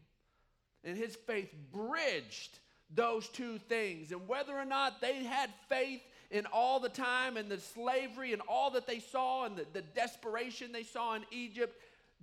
And 0.84 0.98
his 0.98 1.16
faith 1.16 1.54
bridged 1.74 2.60
those 2.94 3.28
two 3.28 3.58
things. 3.58 4.12
And 4.12 4.28
whether 4.28 4.58
or 4.58 4.66
not 4.66 5.02
they 5.02 5.24
had 5.24 5.50
faith 5.68 6.02
in 6.32 6.46
all 6.48 6.80
the 6.80 6.90
time 6.90 7.38
and 7.38 7.50
the 7.50 7.60
slavery 7.60 8.34
and 8.34 8.42
all 8.48 8.72
that 8.72 8.88
they 8.88 9.00
saw 9.00 9.46
and 9.46 9.56
the, 9.56 9.66
the 9.74 9.82
desperation 9.82 10.72
they 10.72 10.84
saw 10.84 11.16
in 11.16 11.24
Egypt, 11.32 11.80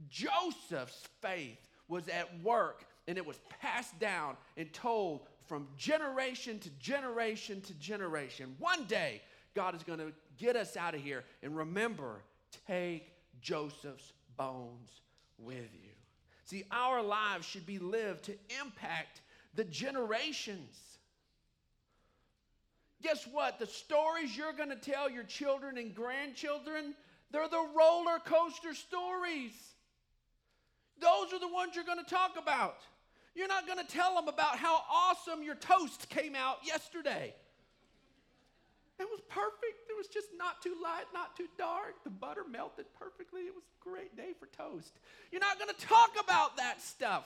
Joseph's 0.08 1.08
faith 1.20 1.58
was 1.88 2.08
at 2.08 2.28
work 2.42 2.84
and 3.08 3.16
it 3.16 3.26
was 3.26 3.38
passed 3.60 3.98
down 3.98 4.36
and 4.56 4.72
told 4.72 5.22
from 5.46 5.68
generation 5.76 6.58
to 6.58 6.70
generation 6.80 7.60
to 7.62 7.74
generation. 7.74 8.56
One 8.58 8.84
day, 8.86 9.22
God 9.54 9.74
is 9.74 9.82
going 9.82 10.00
to 10.00 10.12
get 10.38 10.56
us 10.56 10.76
out 10.76 10.94
of 10.94 11.00
here. 11.00 11.24
And 11.42 11.56
remember, 11.56 12.22
take 12.66 13.12
Joseph's 13.40 14.12
bones 14.36 15.00
with 15.38 15.56
you. 15.56 15.90
See, 16.44 16.64
our 16.70 17.02
lives 17.02 17.46
should 17.46 17.66
be 17.66 17.78
lived 17.78 18.24
to 18.24 18.34
impact 18.60 19.20
the 19.56 19.64
generations. 19.64 20.76
Guess 23.02 23.26
what? 23.32 23.58
The 23.58 23.66
stories 23.66 24.36
you're 24.36 24.52
going 24.52 24.70
to 24.70 24.76
tell 24.76 25.10
your 25.10 25.24
children 25.24 25.78
and 25.78 25.94
grandchildren, 25.94 26.94
they're 27.30 27.48
the 27.48 27.66
roller 27.76 28.18
coaster 28.24 28.74
stories. 28.74 29.52
Those 31.00 31.32
are 31.32 31.40
the 31.40 31.48
ones 31.48 31.72
you're 31.74 31.84
going 31.84 32.02
to 32.02 32.10
talk 32.10 32.36
about. 32.40 32.78
You're 33.34 33.48
not 33.48 33.66
going 33.66 33.78
to 33.78 33.86
tell 33.86 34.14
them 34.14 34.28
about 34.28 34.56
how 34.56 34.80
awesome 34.90 35.42
your 35.42 35.56
toast 35.56 36.08
came 36.08 36.34
out 36.34 36.58
yesterday. 36.64 37.34
It 38.98 39.06
was 39.10 39.20
perfect. 39.28 39.90
It 39.90 39.96
was 39.96 40.06
just 40.06 40.28
not 40.38 40.62
too 40.62 40.74
light, 40.82 41.04
not 41.12 41.36
too 41.36 41.48
dark. 41.58 42.02
The 42.04 42.10
butter 42.10 42.44
melted 42.50 42.86
perfectly. 42.98 43.42
It 43.42 43.54
was 43.54 43.64
a 43.64 43.88
great 43.88 44.16
day 44.16 44.32
for 44.40 44.46
toast. 44.46 44.92
You're 45.30 45.42
not 45.42 45.58
going 45.58 45.68
to 45.68 45.86
talk 45.86 46.12
about 46.18 46.56
that 46.56 46.80
stuff. 46.80 47.24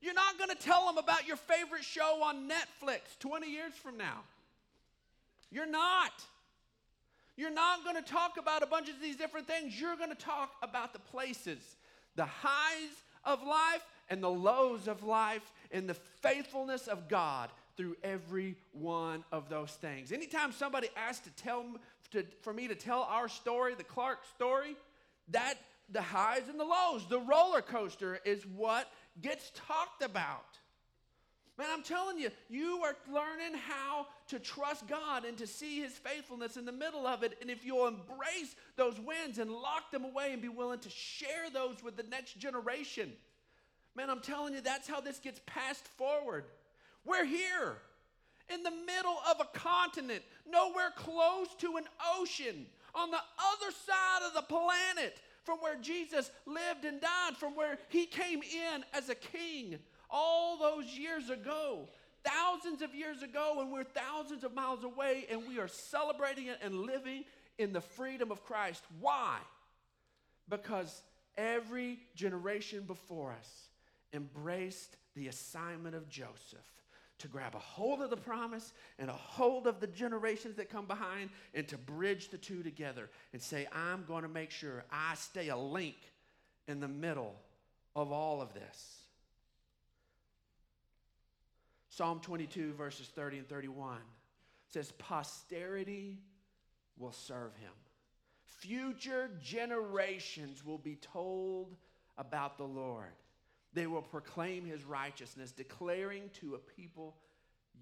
You're 0.00 0.14
not 0.14 0.38
going 0.38 0.50
to 0.50 0.56
tell 0.56 0.86
them 0.86 0.98
about 0.98 1.26
your 1.26 1.36
favorite 1.36 1.84
show 1.84 2.22
on 2.22 2.48
Netflix 2.48 3.18
20 3.18 3.50
years 3.50 3.72
from 3.74 3.96
now. 3.96 4.20
You're 5.50 5.66
not. 5.66 6.12
You're 7.36 7.50
not 7.50 7.84
going 7.84 7.96
to 7.96 8.02
talk 8.02 8.36
about 8.38 8.62
a 8.62 8.66
bunch 8.66 8.88
of 8.88 9.00
these 9.00 9.16
different 9.16 9.46
things. 9.46 9.80
You're 9.80 9.96
going 9.96 10.10
to 10.10 10.16
talk 10.16 10.52
about 10.62 10.92
the 10.92 10.98
places, 10.98 11.76
the 12.16 12.26
highs 12.26 12.90
of 13.24 13.42
life 13.42 13.84
and 14.10 14.22
the 14.22 14.30
lows 14.30 14.88
of 14.88 15.04
life, 15.04 15.52
and 15.70 15.88
the 15.88 15.94
faithfulness 15.94 16.88
of 16.88 17.08
God 17.08 17.50
through 17.76 17.96
every 18.02 18.56
one 18.72 19.22
of 19.30 19.48
those 19.48 19.70
things. 19.70 20.12
Anytime 20.12 20.50
somebody 20.52 20.88
asks 20.96 21.24
to 21.26 21.42
tell 21.42 21.64
to, 22.10 22.24
for 22.40 22.52
me 22.52 22.68
to 22.68 22.74
tell 22.74 23.02
our 23.02 23.28
story, 23.28 23.74
the 23.74 23.84
Clark 23.84 24.20
story, 24.34 24.76
that 25.28 25.54
the 25.90 26.02
highs 26.02 26.48
and 26.48 26.58
the 26.58 26.64
lows, 26.64 27.06
the 27.08 27.20
roller 27.20 27.62
coaster 27.62 28.18
is 28.24 28.44
what 28.46 28.90
gets 29.22 29.50
talked 29.54 30.02
about. 30.02 30.58
Man, 31.58 31.66
I'm 31.72 31.82
telling 31.82 32.18
you, 32.18 32.30
you 32.48 32.82
are 32.84 32.96
learning 33.12 33.58
how 33.66 34.06
to 34.28 34.38
trust 34.38 34.86
God 34.86 35.24
and 35.24 35.36
to 35.38 35.46
see 35.46 35.80
His 35.80 35.92
faithfulness 35.92 36.56
in 36.56 36.64
the 36.64 36.72
middle 36.72 37.04
of 37.04 37.24
it. 37.24 37.36
And 37.40 37.50
if 37.50 37.64
you'll 37.64 37.88
embrace 37.88 38.54
those 38.76 39.00
wins 39.00 39.38
and 39.38 39.50
lock 39.50 39.90
them 39.90 40.04
away 40.04 40.32
and 40.32 40.40
be 40.40 40.48
willing 40.48 40.78
to 40.78 40.90
share 40.90 41.50
those 41.52 41.82
with 41.82 41.96
the 41.96 42.04
next 42.04 42.38
generation, 42.38 43.12
man, 43.96 44.08
I'm 44.08 44.20
telling 44.20 44.54
you, 44.54 44.60
that's 44.60 44.86
how 44.86 45.00
this 45.00 45.18
gets 45.18 45.40
passed 45.46 45.88
forward. 45.88 46.44
We're 47.04 47.24
here 47.24 47.78
in 48.54 48.62
the 48.62 48.70
middle 48.70 49.18
of 49.28 49.40
a 49.40 49.58
continent, 49.58 50.22
nowhere 50.48 50.92
close 50.94 51.48
to 51.58 51.76
an 51.76 51.84
ocean, 52.18 52.66
on 52.94 53.10
the 53.10 53.16
other 53.16 53.72
side 53.86 54.26
of 54.26 54.34
the 54.34 54.42
planet 54.42 55.18
from 55.48 55.60
where 55.60 55.76
Jesus 55.76 56.30
lived 56.44 56.84
and 56.84 57.00
died, 57.00 57.34
from 57.38 57.56
where 57.56 57.78
he 57.88 58.04
came 58.04 58.42
in 58.42 58.84
as 58.92 59.08
a 59.08 59.14
king 59.14 59.78
all 60.10 60.58
those 60.58 60.84
years 60.84 61.30
ago, 61.30 61.88
thousands 62.22 62.82
of 62.82 62.94
years 62.94 63.22
ago, 63.22 63.56
and 63.60 63.72
we're 63.72 63.82
thousands 63.82 64.44
of 64.44 64.54
miles 64.54 64.84
away, 64.84 65.24
and 65.30 65.48
we 65.48 65.58
are 65.58 65.66
celebrating 65.66 66.48
it 66.48 66.58
and 66.60 66.82
living 66.82 67.24
in 67.56 67.72
the 67.72 67.80
freedom 67.80 68.30
of 68.30 68.44
Christ. 68.44 68.84
Why? 69.00 69.38
Because 70.50 71.02
every 71.38 71.98
generation 72.14 72.82
before 72.86 73.32
us 73.32 73.70
embraced 74.12 74.98
the 75.16 75.28
assignment 75.28 75.94
of 75.94 76.10
Joseph 76.10 76.60
to 77.18 77.28
grab 77.28 77.54
a 77.54 77.58
hold 77.58 78.00
of 78.00 78.10
the 78.10 78.16
promise 78.16 78.72
and 78.98 79.10
a 79.10 79.14
hold 79.14 79.66
of 79.66 79.80
the 79.80 79.86
generations 79.86 80.56
that 80.56 80.70
come 80.70 80.86
behind 80.86 81.30
and 81.54 81.66
to 81.68 81.76
bridge 81.76 82.28
the 82.30 82.38
two 82.38 82.62
together 82.62 83.10
and 83.32 83.42
say, 83.42 83.66
I'm 83.72 84.04
going 84.04 84.22
to 84.22 84.28
make 84.28 84.50
sure 84.50 84.84
I 84.90 85.14
stay 85.16 85.48
a 85.48 85.56
link 85.56 85.96
in 86.66 86.80
the 86.80 86.88
middle 86.88 87.34
of 87.96 88.12
all 88.12 88.40
of 88.40 88.54
this. 88.54 88.96
Psalm 91.88 92.20
22, 92.20 92.74
verses 92.74 93.08
30 93.08 93.38
and 93.38 93.48
31 93.48 93.98
says, 94.68 94.92
Posterity 94.98 96.18
will 96.96 97.12
serve 97.12 97.56
him. 97.56 97.72
Future 98.44 99.30
generations 99.42 100.64
will 100.64 100.78
be 100.78 100.96
told 100.96 101.74
about 102.16 102.58
the 102.58 102.64
Lord. 102.64 103.12
They 103.74 103.86
will 103.86 104.02
proclaim 104.02 104.64
his 104.64 104.84
righteousness, 104.84 105.52
declaring 105.52 106.30
to 106.40 106.54
a 106.54 106.58
people 106.58 107.16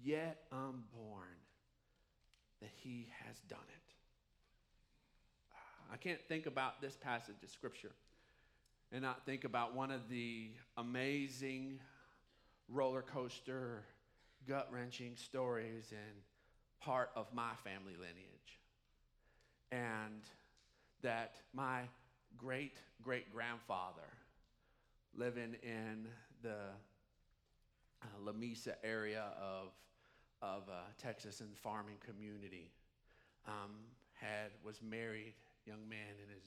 yet 0.03 0.43
unborn 0.51 1.27
that 2.61 2.71
he 2.75 3.07
has 3.25 3.39
done 3.47 3.59
it. 3.59 3.93
Ah, 5.53 5.93
I 5.93 5.97
can't 5.97 6.21
think 6.27 6.45
about 6.45 6.81
this 6.81 6.95
passage 6.95 7.41
of 7.43 7.49
scripture 7.49 7.91
and 8.91 9.01
not 9.01 9.25
think 9.25 9.43
about 9.43 9.75
one 9.75 9.91
of 9.91 10.09
the 10.09 10.49
amazing 10.77 11.79
roller 12.69 13.01
coaster, 13.01 13.83
gut 14.47 14.69
wrenching 14.71 15.15
stories 15.15 15.91
and 15.91 16.21
part 16.79 17.11
of 17.15 17.33
my 17.33 17.51
family 17.63 17.93
lineage. 17.93 18.59
And 19.71 20.23
that 21.01 21.35
my 21.53 21.81
great 22.37 22.73
great 23.03 23.31
grandfather 23.31 24.09
living 25.17 25.55
in 25.63 26.07
the 26.41 26.57
uh, 28.03 28.05
Lamesa 28.23 28.75
area 28.83 29.25
of 29.41 29.69
of 30.41 30.69
a 30.69 31.01
Texas 31.01 31.41
and 31.41 31.57
farming 31.57 31.97
community. 32.05 32.71
Um, 33.47 33.71
had 34.13 34.51
was 34.63 34.81
married, 34.81 35.33
young 35.65 35.87
man 35.89 36.15
in 36.23 36.33
his 36.33 36.43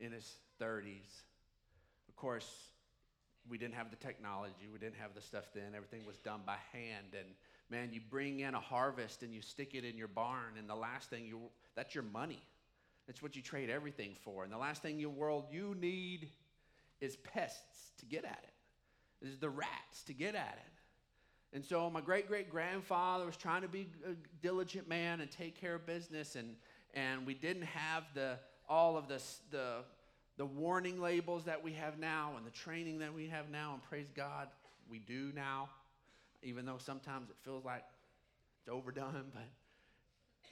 in 0.00 0.12
his 0.12 0.38
30s. 0.60 1.22
Of 2.08 2.16
course, 2.16 2.48
we 3.48 3.58
didn't 3.58 3.74
have 3.74 3.90
the 3.90 3.96
technology, 3.96 4.68
we 4.72 4.78
didn't 4.78 4.96
have 4.96 5.14
the 5.14 5.20
stuff 5.20 5.44
then. 5.54 5.74
Everything 5.74 6.06
was 6.06 6.18
done 6.18 6.40
by 6.46 6.56
hand. 6.72 7.14
And 7.18 7.28
man, 7.70 7.90
you 7.92 8.00
bring 8.10 8.40
in 8.40 8.54
a 8.54 8.60
harvest 8.60 9.22
and 9.22 9.34
you 9.34 9.42
stick 9.42 9.74
it 9.74 9.84
in 9.84 9.96
your 9.96 10.08
barn, 10.08 10.54
and 10.58 10.68
the 10.68 10.74
last 10.74 11.10
thing 11.10 11.26
you 11.26 11.40
that's 11.76 11.94
your 11.94 12.04
money. 12.04 12.42
It's 13.08 13.22
what 13.22 13.34
you 13.34 13.42
trade 13.42 13.70
everything 13.70 14.14
for. 14.22 14.44
And 14.44 14.52
the 14.52 14.58
last 14.58 14.82
thing 14.82 14.96
in 14.96 15.02
the 15.02 15.10
world 15.10 15.46
you 15.50 15.74
need 15.80 16.28
is 17.00 17.16
pests 17.16 17.92
to 17.98 18.06
get 18.06 18.24
at 18.24 18.42
it. 18.42 19.26
Is 19.26 19.38
the 19.38 19.50
rats 19.50 20.02
to 20.06 20.14
get 20.14 20.34
at 20.34 20.58
it. 20.58 20.72
And 21.52 21.64
so 21.64 21.90
my 21.90 22.00
great 22.00 22.28
great 22.28 22.48
grandfather 22.50 23.26
was 23.26 23.36
trying 23.36 23.62
to 23.62 23.68
be 23.68 23.88
a 24.06 24.14
diligent 24.40 24.88
man 24.88 25.20
and 25.20 25.30
take 25.30 25.60
care 25.60 25.74
of 25.74 25.84
business, 25.84 26.36
and, 26.36 26.54
and 26.94 27.26
we 27.26 27.34
didn't 27.34 27.64
have 27.64 28.04
the, 28.14 28.38
all 28.68 28.96
of 28.96 29.08
the, 29.08 29.20
the, 29.50 29.78
the 30.36 30.46
warning 30.46 31.00
labels 31.00 31.44
that 31.44 31.62
we 31.62 31.72
have 31.72 31.98
now 31.98 32.32
and 32.36 32.46
the 32.46 32.50
training 32.50 33.00
that 33.00 33.12
we 33.12 33.28
have 33.28 33.50
now, 33.50 33.72
and 33.74 33.82
praise 33.82 34.06
God, 34.14 34.48
we 34.88 35.00
do 35.00 35.32
now, 35.34 35.68
even 36.42 36.64
though 36.64 36.78
sometimes 36.78 37.30
it 37.30 37.36
feels 37.42 37.64
like 37.64 37.84
it's 38.60 38.68
overdone, 38.68 39.26
but 39.34 39.42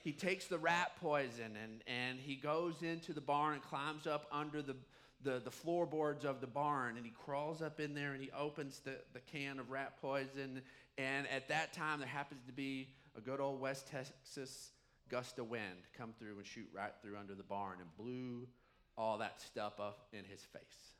he 0.03 0.13
takes 0.13 0.47
the 0.47 0.59
rat 0.59 0.93
poison 1.01 1.57
and, 1.63 1.83
and 1.87 2.19
he 2.19 2.35
goes 2.35 2.83
into 2.83 3.13
the 3.13 3.21
barn 3.21 3.55
and 3.55 3.63
climbs 3.63 4.07
up 4.07 4.27
under 4.33 4.63
the, 4.63 4.77
the, 5.23 5.41
the 5.45 5.51
floorboards 5.51 6.25
of 6.25 6.41
the 6.41 6.47
barn 6.47 6.97
and 6.97 7.05
he 7.05 7.13
crawls 7.13 7.63
up 7.63 7.81
in 7.81 7.95
there 7.95 8.13
and 8.13 8.23
he 8.23 8.31
opens 8.31 8.81
the, 8.81 8.97
the 9.13 9.21
can 9.21 9.59
of 9.59 9.71
rat 9.71 9.95
poison. 10.01 10.63
And 10.97 11.27
at 11.29 11.49
that 11.49 11.73
time, 11.73 11.99
there 11.99 12.09
happens 12.09 12.43
to 12.47 12.53
be 12.53 12.89
a 13.17 13.21
good 13.21 13.41
old 13.41 13.61
West 13.61 13.89
Texas 13.89 14.71
gust 15.09 15.39
of 15.39 15.49
wind 15.49 15.87
come 15.97 16.13
through 16.19 16.37
and 16.37 16.47
shoot 16.47 16.69
right 16.73 16.93
through 17.03 17.17
under 17.17 17.35
the 17.35 17.43
barn 17.43 17.79
and 17.81 17.89
blew 17.97 18.47
all 18.97 19.19
that 19.19 19.41
stuff 19.41 19.81
up 19.81 20.09
in 20.13 20.25
his 20.25 20.41
face. 20.41 20.95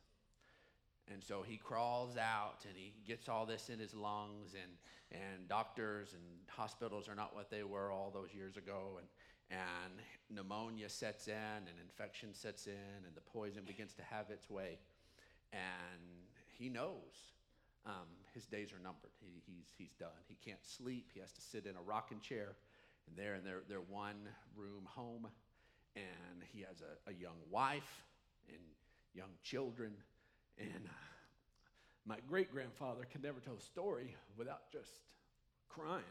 And 1.11 1.23
so 1.23 1.41
he 1.41 1.57
crawls 1.57 2.17
out 2.17 2.65
and 2.67 2.75
he 2.75 2.93
gets 3.07 3.27
all 3.27 3.45
this 3.45 3.69
in 3.69 3.79
his 3.79 3.95
lungs, 3.95 4.53
and, 4.53 5.21
and 5.23 5.47
doctors 5.47 6.13
and 6.13 6.21
hospitals 6.47 7.09
are 7.09 7.15
not 7.15 7.35
what 7.35 7.49
they 7.49 7.63
were 7.63 7.91
all 7.91 8.11
those 8.13 8.33
years 8.33 8.57
ago. 8.57 8.97
And, 8.99 9.07
and 9.49 9.93
pneumonia 10.29 10.89
sets 10.89 11.27
in, 11.27 11.33
and 11.33 11.75
infection 11.81 12.33
sets 12.33 12.67
in, 12.67 13.05
and 13.05 13.15
the 13.15 13.21
poison 13.21 13.63
begins 13.65 13.93
to 13.93 14.03
have 14.03 14.29
its 14.29 14.49
way. 14.49 14.77
And 15.51 16.01
he 16.57 16.69
knows 16.69 17.33
um, 17.85 18.07
his 18.33 18.45
days 18.45 18.71
are 18.71 18.83
numbered. 18.83 19.11
He, 19.19 19.41
he's, 19.45 19.73
he's 19.77 19.93
done. 19.93 20.09
He 20.27 20.37
can't 20.43 20.63
sleep. 20.63 21.09
He 21.13 21.19
has 21.19 21.31
to 21.31 21.41
sit 21.41 21.65
in 21.65 21.75
a 21.75 21.81
rocking 21.81 22.19
chair. 22.19 22.55
And 23.07 23.17
they're 23.17 23.35
in 23.35 23.43
their, 23.43 23.61
their 23.67 23.81
one 23.81 24.17
room 24.55 24.83
home. 24.85 25.27
And 25.95 26.43
he 26.53 26.59
has 26.61 26.81
a, 26.81 27.09
a 27.09 27.13
young 27.13 27.37
wife 27.49 28.03
and 28.47 28.59
young 29.15 29.31
children 29.43 29.93
and 30.59 30.85
uh, 30.85 30.91
my 32.05 32.17
great 32.27 32.51
grandfather 32.51 33.07
could 33.11 33.23
never 33.23 33.39
tell 33.39 33.55
a 33.55 33.61
story 33.61 34.15
without 34.37 34.71
just 34.71 34.91
crying. 35.69 36.03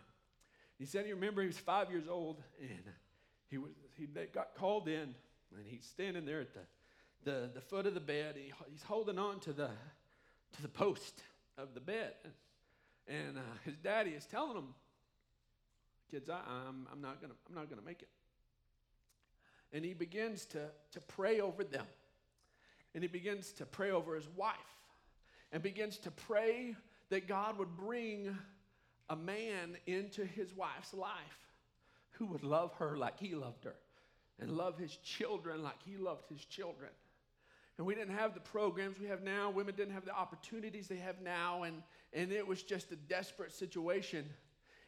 He 0.79 0.87
said 0.87 1.07
he 1.07 1.12
remember 1.12 1.42
he 1.42 1.48
was 1.48 1.59
five 1.59 1.90
years 1.90 2.09
old 2.09 2.42
and 2.61 2.94
he, 3.50 3.58
was, 3.58 3.72
he 3.96 4.06
got 4.32 4.54
called 4.54 4.88
in 4.88 5.14
and 5.56 5.66
he's 5.66 5.84
standing 5.84 6.24
there 6.24 6.40
at 6.40 6.54
the, 6.54 6.61
the, 7.24 7.50
the 7.54 7.61
foot 7.61 7.87
of 7.87 7.94
the 7.94 8.00
bed. 8.00 8.37
He, 8.37 8.52
he's 8.70 8.82
holding 8.82 9.18
on 9.18 9.40
to 9.40 9.52
the, 9.52 9.70
to 10.52 10.62
the 10.62 10.68
post 10.68 11.22
of 11.56 11.74
the 11.74 11.80
bed. 11.80 12.14
And 13.06 13.38
uh, 13.38 13.42
his 13.64 13.76
daddy 13.76 14.11
is 14.11 14.26
telling 14.26 14.56
him, 14.56 14.74
kids, 16.11 16.28
I, 16.28 16.40
I'm, 16.68 16.87
I'm 16.92 17.00
not 17.00 17.20
to 17.22 17.28
I'm 17.48 17.54
not 17.54 17.70
gonna 17.70 17.82
make 17.82 18.02
it. 18.02 18.08
And 19.72 19.84
he 19.84 19.94
begins 19.94 20.44
to, 20.46 20.66
to 20.92 21.00
pray 21.00 21.40
over 21.40 21.64
them 21.64 21.87
and 22.94 23.02
he 23.02 23.08
begins 23.08 23.52
to 23.52 23.66
pray 23.66 23.90
over 23.90 24.14
his 24.14 24.28
wife 24.34 24.56
and 25.52 25.62
begins 25.62 25.98
to 25.98 26.11
pray 26.11 26.74
that 27.11 27.28
God 27.28 27.58
would 27.58 27.76
bring 27.76 28.37
a 29.11 29.16
man 29.16 29.76
into 29.87 30.24
his 30.24 30.54
wife's 30.54 30.92
life 30.92 31.47
who 32.18 32.26
would 32.26 32.42
love 32.42 32.72
her 32.74 32.96
like 32.96 33.18
he 33.18 33.35
loved 33.35 33.64
her 33.64 33.76
and 34.40 34.50
love 34.50 34.78
his 34.78 34.96
children 34.96 35.62
like 35.62 35.83
he 35.85 35.96
loved 35.96 36.28
his 36.28 36.44
children. 36.44 36.90
And 37.76 37.87
we 37.87 37.94
didn't 37.94 38.16
have 38.16 38.35
the 38.35 38.40
programs 38.40 38.98
we 38.98 39.07
have 39.07 39.22
now. 39.22 39.50
Women 39.50 39.74
didn't 39.76 39.94
have 39.94 40.04
the 40.04 40.14
opportunities 40.14 40.88
they 40.88 40.96
have 40.96 41.20
now. 41.22 41.62
And, 41.62 41.83
and 42.12 42.33
it 42.33 42.46
was 42.46 42.62
just 42.62 42.90
a 42.90 42.96
desperate 42.96 43.52
situation. 43.52 44.24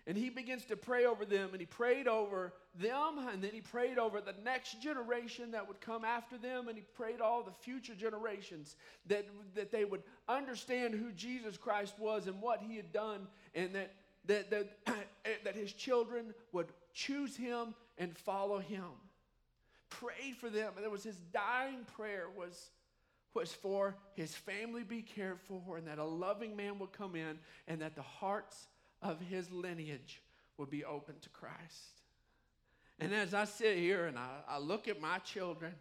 And 0.07 0.17
he 0.17 0.31
begins 0.31 0.65
to 0.65 0.77
pray 0.77 1.05
over 1.05 1.25
them, 1.25 1.51
and 1.53 1.61
he 1.61 1.67
prayed 1.67 2.09
over 2.09 2.55
them, 2.75 3.29
and 3.33 3.45
then 3.45 3.51
he 3.53 3.61
prayed 3.61 3.99
over 3.99 4.21
the 4.21 4.35
next 4.43 4.81
generation 4.81 5.51
that 5.51 5.69
would 5.69 5.81
come 5.81 6.05
after 6.05 6.39
them, 6.39 6.69
and 6.69 6.77
he 6.77 6.83
prayed 6.95 7.21
all 7.21 7.43
the 7.43 7.53
future 7.53 7.95
generations 7.95 8.77
that, 9.07 9.27
that 9.55 9.71
they 9.71 9.85
would 9.85 10.03
understand 10.27 10.95
who 10.95 11.13
Jesus 11.13 11.59
Christ 11.59 11.95
was 11.99 12.27
and 12.27 12.41
what 12.41 12.63
he 12.63 12.77
had 12.77 12.93
done, 12.93 13.29
and 13.55 13.75
that, 13.75 13.93
that, 14.27 14.51
that, 14.51 14.69
that 15.45 15.55
his 15.55 15.73
children 15.73 16.35
would 16.53 16.69
choose 16.93 17.37
him 17.37 17.75
and 17.99 18.17
follow 18.17 18.59
him. 18.59 18.85
Prayed 19.89 20.37
for 20.39 20.49
them, 20.49 20.73
and 20.77 20.85
that 20.85 20.91
was 20.91 21.03
his 21.03 21.19
dying 21.33 21.85
prayer 21.97 22.27
was, 22.37 22.71
was 23.35 23.53
for 23.53 23.97
his 24.15 24.35
family 24.35 24.85
be 24.85 25.03
cared 25.03 25.41
for, 25.41 25.77
and 25.77 25.87
that 25.87 25.99
a 25.99 26.05
loving 26.05 26.57
man 26.57 26.79
would 26.79 26.93
come 26.93 27.17
in, 27.17 27.39
and 27.67 27.81
that 27.81 27.97
the 27.97 28.03
hearts 28.03 28.69
of 29.03 29.21
his 29.21 29.51
lineage 29.51 30.23
would 30.59 30.71
be 30.71 30.85
open 30.85 31.15
to 31.23 31.29
Christ. 31.31 32.01
And 33.01 33.15
as 33.15 33.33
I 33.33 33.47
sit 33.47 33.79
here 33.79 34.07
and 34.07 34.19
I, 34.19 34.29
I 34.47 34.59
look 34.59 34.87
at 34.87 35.01
my 35.01 35.19
children 35.19 35.73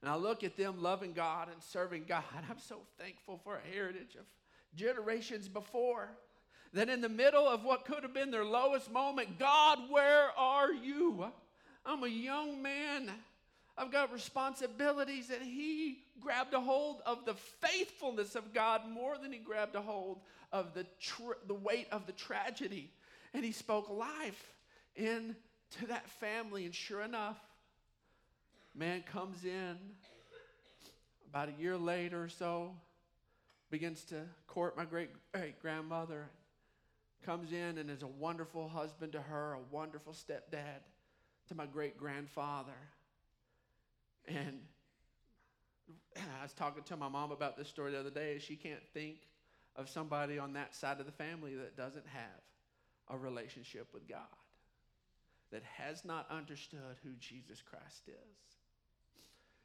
and 0.00 0.10
I 0.10 0.16
look 0.16 0.42
at 0.42 0.56
them 0.56 0.82
loving 0.82 1.12
God 1.12 1.48
and 1.52 1.62
serving 1.62 2.04
God, 2.08 2.24
I'm 2.50 2.58
so 2.58 2.78
thankful 2.98 3.38
for 3.44 3.56
a 3.56 3.74
heritage 3.74 4.16
of 4.18 4.24
generations 4.74 5.46
before. 5.46 6.08
That 6.74 6.88
in 6.88 7.00
the 7.00 7.08
middle 7.08 7.48
of 7.48 7.64
what 7.64 7.84
could 7.84 8.02
have 8.02 8.12
been 8.12 8.30
their 8.30 8.44
lowest 8.44 8.92
moment, 8.92 9.38
God, 9.38 9.78
where 9.88 10.28
are 10.36 10.72
you? 10.72 11.24
I'm 11.86 12.02
a 12.02 12.08
young 12.08 12.60
man. 12.60 13.10
I've 13.78 13.90
got 13.90 14.12
responsibilities, 14.12 15.30
and 15.30 15.42
he 15.42 15.98
grabbed 16.20 16.52
a 16.52 16.60
hold 16.60 17.00
of 17.06 17.24
the 17.24 17.34
faithfulness 17.34 18.34
of 18.34 18.52
God 18.52 18.82
more 18.88 19.16
than 19.16 19.32
he 19.32 19.38
grabbed 19.38 19.74
a 19.76 19.80
hold 19.80 20.20
of 20.52 20.74
the, 20.74 20.84
tr- 21.00 21.38
the 21.46 21.54
weight 21.54 21.86
of 21.90 22.06
the 22.06 22.12
tragedy. 22.12 22.90
And 23.32 23.44
he 23.44 23.52
spoke 23.52 23.88
life 23.88 24.52
into 24.96 25.34
that 25.88 26.08
family. 26.08 26.64
And 26.64 26.74
sure 26.74 27.02
enough, 27.02 27.38
man 28.74 29.02
comes 29.02 29.44
in 29.44 29.76
about 31.30 31.48
a 31.48 31.60
year 31.60 31.76
later 31.76 32.22
or 32.22 32.28
so, 32.28 32.70
begins 33.70 34.04
to 34.04 34.22
court 34.46 34.76
my 34.76 34.84
great 34.84 35.10
great 35.32 35.60
grandmother, 35.60 36.28
comes 37.24 37.52
in 37.52 37.78
and 37.78 37.90
is 37.90 38.02
a 38.02 38.06
wonderful 38.06 38.68
husband 38.68 39.12
to 39.12 39.20
her, 39.20 39.54
a 39.54 39.74
wonderful 39.74 40.12
stepdad 40.12 40.82
to 41.48 41.54
my 41.54 41.66
great 41.66 41.96
grandfather. 41.96 42.72
And 44.26 44.60
I 46.16 46.42
was 46.42 46.52
talking 46.52 46.82
to 46.84 46.96
my 46.96 47.08
mom 47.08 47.32
about 47.32 47.56
this 47.56 47.68
story 47.68 47.92
the 47.92 48.00
other 48.00 48.10
day. 48.10 48.38
She 48.38 48.56
can't 48.56 48.86
think 48.92 49.16
of 49.76 49.88
somebody 49.88 50.38
on 50.38 50.52
that 50.54 50.74
side 50.74 51.00
of 51.00 51.06
the 51.06 51.12
family 51.12 51.54
that 51.56 51.76
doesn't 51.76 52.06
have 52.06 52.42
a 53.08 53.18
relationship 53.18 53.88
with 53.92 54.08
God, 54.08 54.20
that 55.50 55.62
has 55.64 56.04
not 56.04 56.26
understood 56.30 56.96
who 57.02 57.10
Jesus 57.18 57.60
Christ 57.60 58.02
is. 58.08 58.56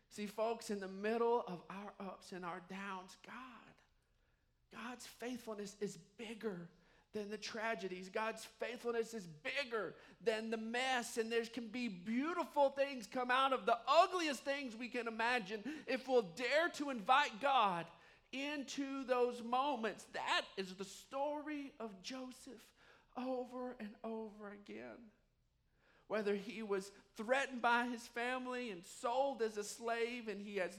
See, 0.09 0.25
folks, 0.25 0.71
in 0.71 0.79
the 0.79 0.87
middle 0.87 1.43
of 1.47 1.61
our 1.69 1.93
ups 1.99 2.31
and 2.31 2.43
our 2.43 2.61
downs, 2.69 3.15
God, 3.25 4.83
God's 4.83 5.05
faithfulness 5.05 5.75
is 5.79 5.97
bigger 6.17 6.67
than 7.13 7.29
the 7.29 7.37
tragedies. 7.37 8.09
God's 8.09 8.45
faithfulness 8.59 9.13
is 9.13 9.27
bigger 9.43 9.95
than 10.23 10.49
the 10.49 10.57
mess, 10.57 11.17
and 11.17 11.31
there 11.31 11.45
can 11.45 11.67
be 11.67 11.87
beautiful 11.87 12.69
things 12.69 13.07
come 13.07 13.31
out 13.31 13.53
of 13.53 13.65
the 13.65 13.77
ugliest 13.87 14.43
things 14.43 14.75
we 14.75 14.87
can 14.87 15.07
imagine 15.07 15.63
if 15.87 16.07
we'll 16.07 16.21
dare 16.35 16.69
to 16.75 16.89
invite 16.89 17.41
God 17.41 17.85
into 18.31 19.03
those 19.05 19.41
moments. 19.43 20.05
That 20.13 20.41
is 20.57 20.73
the 20.73 20.85
story 20.85 21.73
of 21.79 21.89
Joseph 22.03 22.63
over 23.17 23.75
and 23.79 23.89
over 24.03 24.51
again. 24.51 25.09
Whether 26.07 26.33
he 26.33 26.63
was 26.63 26.91
threatened 27.17 27.61
by 27.61 27.85
his 27.85 28.01
family 28.01 28.71
and 28.71 28.83
sold 28.83 29.43
as 29.43 29.57
a 29.57 29.63
slave, 29.63 30.27
and 30.27 30.41
he 30.41 30.55
has 30.57 30.71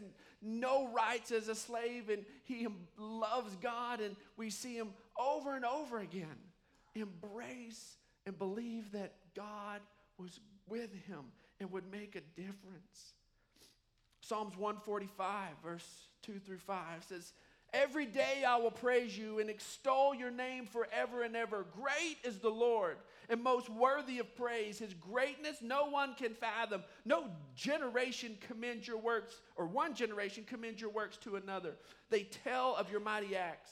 no 0.42 0.88
rights 0.88 1.30
as 1.30 1.48
a 1.48 1.54
slave, 1.54 2.08
and 2.08 2.24
he 2.44 2.66
loves 2.96 3.54
God, 3.56 4.00
and 4.00 4.16
we 4.36 4.50
see 4.50 4.74
him 4.74 4.88
over 5.20 5.54
and 5.54 5.64
over 5.64 6.00
again 6.00 6.37
embrace 6.94 7.96
and 8.26 8.38
believe 8.38 8.92
that 8.92 9.14
God 9.37 9.80
was 10.18 10.40
with 10.68 10.92
him 11.06 11.24
and 11.61 11.70
would 11.70 11.90
make 11.90 12.16
a 12.16 12.40
difference. 12.40 13.14
Psalms 14.20 14.56
145, 14.56 15.48
verse 15.62 16.09
2 16.22 16.38
through 16.38 16.59
5 16.59 17.04
says, 17.09 17.33
Every 17.72 18.06
day 18.06 18.42
I 18.46 18.56
will 18.56 18.72
praise 18.72 19.16
you 19.16 19.38
and 19.38 19.48
extol 19.48 20.12
your 20.12 20.30
name 20.30 20.66
forever 20.66 21.22
and 21.22 21.37
ever. 21.37 21.66
Great 21.72 22.16
is 22.24 22.38
the 22.38 22.50
Lord 22.50 22.96
and 23.28 23.42
most 23.42 23.70
worthy 23.70 24.18
of 24.18 24.35
praise. 24.35 24.78
His 24.78 24.92
greatness 24.92 25.59
no 25.62 25.87
one 25.87 26.14
can 26.14 26.35
fathom. 26.35 26.83
No 27.04 27.28
generation 27.54 28.37
commends 28.40 28.88
your 28.88 28.98
works, 28.98 29.40
or 29.56 29.66
one 29.66 29.94
generation 29.94 30.44
commends 30.44 30.80
your 30.80 30.90
works 30.90 31.16
to 31.18 31.37
another. 31.37 31.76
They 32.11 32.24
tell 32.24 32.74
of 32.74 32.90
your 32.90 33.00
mighty 33.00 33.37
acts. 33.37 33.70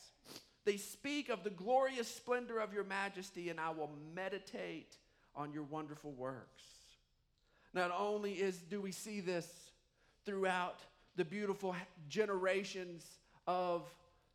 They 0.69 0.77
speak 0.77 1.31
of 1.31 1.45
the 1.45 1.51
glorious 1.51 2.15
splendor 2.15 2.59
of 2.59 2.75
your 2.75 2.85
majesty, 2.85 3.49
and 3.49 3.59
I 3.59 3.71
will 3.71 3.89
meditate 4.15 4.99
on 5.35 5.51
your 5.51 5.63
wonderful 5.63 6.13
works. 6.13 6.63
Not 7.73 7.91
only 7.99 8.35
is 8.35 8.59
do 8.59 8.79
we 8.79 8.93
see 8.93 9.21
this 9.21 9.49
throughout 10.27 10.81
the 11.17 11.25
beautiful 11.25 11.75
generations 12.11 13.03
of 13.47 13.89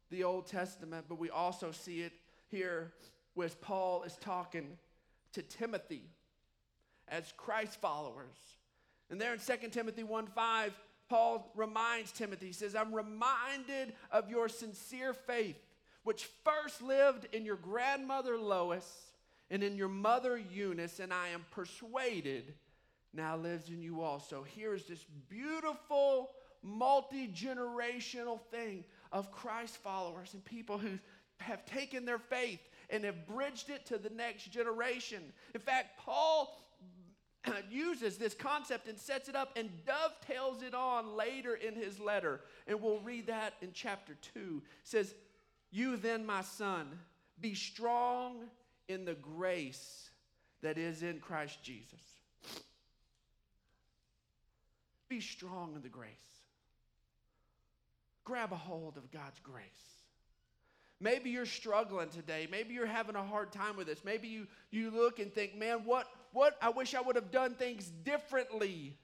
the 0.09 0.23
Old 0.23 0.47
Testament, 0.47 1.05
but 1.07 1.19
we 1.19 1.29
also 1.29 1.71
see 1.71 2.01
it 2.01 2.13
here 2.49 2.93
as 3.39 3.53
Paul 3.53 4.01
is 4.01 4.15
talking 4.15 4.79
to 5.33 5.43
Timothy 5.43 6.01
as 7.09 7.31
Christ 7.37 7.79
followers. 7.79 8.39
And 9.11 9.21
there 9.21 9.35
in 9.35 9.39
2 9.39 9.69
Timothy 9.69 10.03
1 10.03 10.25
5, 10.25 10.73
Paul 11.09 11.51
reminds 11.53 12.11
Timothy, 12.11 12.47
he 12.47 12.53
says, 12.53 12.73
I'm 12.73 12.91
reminded 12.91 13.93
of 14.09 14.31
your 14.31 14.49
sincere 14.49 15.13
faith, 15.13 15.62
which 16.03 16.29
first 16.43 16.81
lived 16.81 17.27
in 17.33 17.45
your 17.45 17.55
grandmother 17.55 18.37
Lois 18.37 19.11
and 19.49 19.63
in 19.63 19.75
your 19.75 19.89
mother 19.89 20.37
Eunice, 20.37 20.99
and 20.99 21.13
I 21.13 21.29
am 21.29 21.45
persuaded 21.51 22.53
now 23.13 23.37
lives 23.37 23.69
in 23.69 23.81
you 23.81 24.01
also. 24.01 24.43
Here's 24.55 24.85
this 24.85 25.05
beautiful, 25.29 26.31
multi 26.63 27.27
generational 27.27 28.39
thing 28.51 28.83
of 29.11 29.31
Christ 29.31 29.77
followers 29.77 30.33
and 30.33 30.43
people 30.43 30.77
who 30.77 30.97
have 31.37 31.65
taken 31.65 32.05
their 32.05 32.17
faith 32.17 32.59
and 32.89 33.03
have 33.03 33.27
bridged 33.27 33.69
it 33.69 33.85
to 33.87 33.97
the 33.97 34.09
next 34.09 34.51
generation. 34.51 35.21
In 35.53 35.61
fact, 35.61 35.99
Paul 35.99 36.59
uses 37.69 38.17
this 38.17 38.33
concept 38.33 38.87
and 38.87 38.97
sets 38.97 39.29
it 39.29 39.35
up 39.35 39.51
and 39.55 39.69
dovetails 39.85 40.63
it 40.63 40.73
on 40.73 41.15
later 41.15 41.55
in 41.55 41.75
his 41.75 41.99
letter. 41.99 42.41
And 42.67 42.81
we'll 42.81 42.99
read 42.99 43.27
that 43.27 43.53
in 43.61 43.69
chapter 43.73 44.15
2. 44.33 44.39
It 44.39 44.63
says, 44.83 45.13
You 45.73 45.97
then, 45.97 46.23
my 46.23 46.43
son, 46.43 46.87
be 47.41 47.55
strong 47.55 48.35
in 48.87 49.05
the 49.05 49.15
grace 49.15 50.11
that 50.61 50.77
is 50.77 51.01
in 51.01 51.19
Christ 51.19 51.63
Jesus. 51.63 51.99
Be 55.09 55.19
strong 55.19 55.73
in 55.75 55.81
the 55.81 55.89
grace. 55.89 56.11
Grab 58.23 58.53
a 58.53 58.55
hold 58.55 58.97
of 58.97 59.11
God's 59.11 59.39
grace. 59.39 59.65
Maybe 60.99 61.31
you're 61.31 61.47
struggling 61.47 62.09
today. 62.09 62.47
Maybe 62.51 62.75
you're 62.75 62.85
having 62.85 63.15
a 63.15 63.23
hard 63.23 63.51
time 63.51 63.75
with 63.75 63.87
this. 63.87 64.05
Maybe 64.05 64.27
you, 64.27 64.45
you 64.69 64.91
look 64.91 65.17
and 65.17 65.33
think, 65.33 65.57
man, 65.57 65.79
what, 65.85 66.07
what? 66.33 66.55
I 66.61 66.69
wish 66.69 66.93
I 66.93 67.01
would 67.01 67.15
have 67.15 67.31
done 67.31 67.55
things 67.55 67.91
differently 68.03 68.95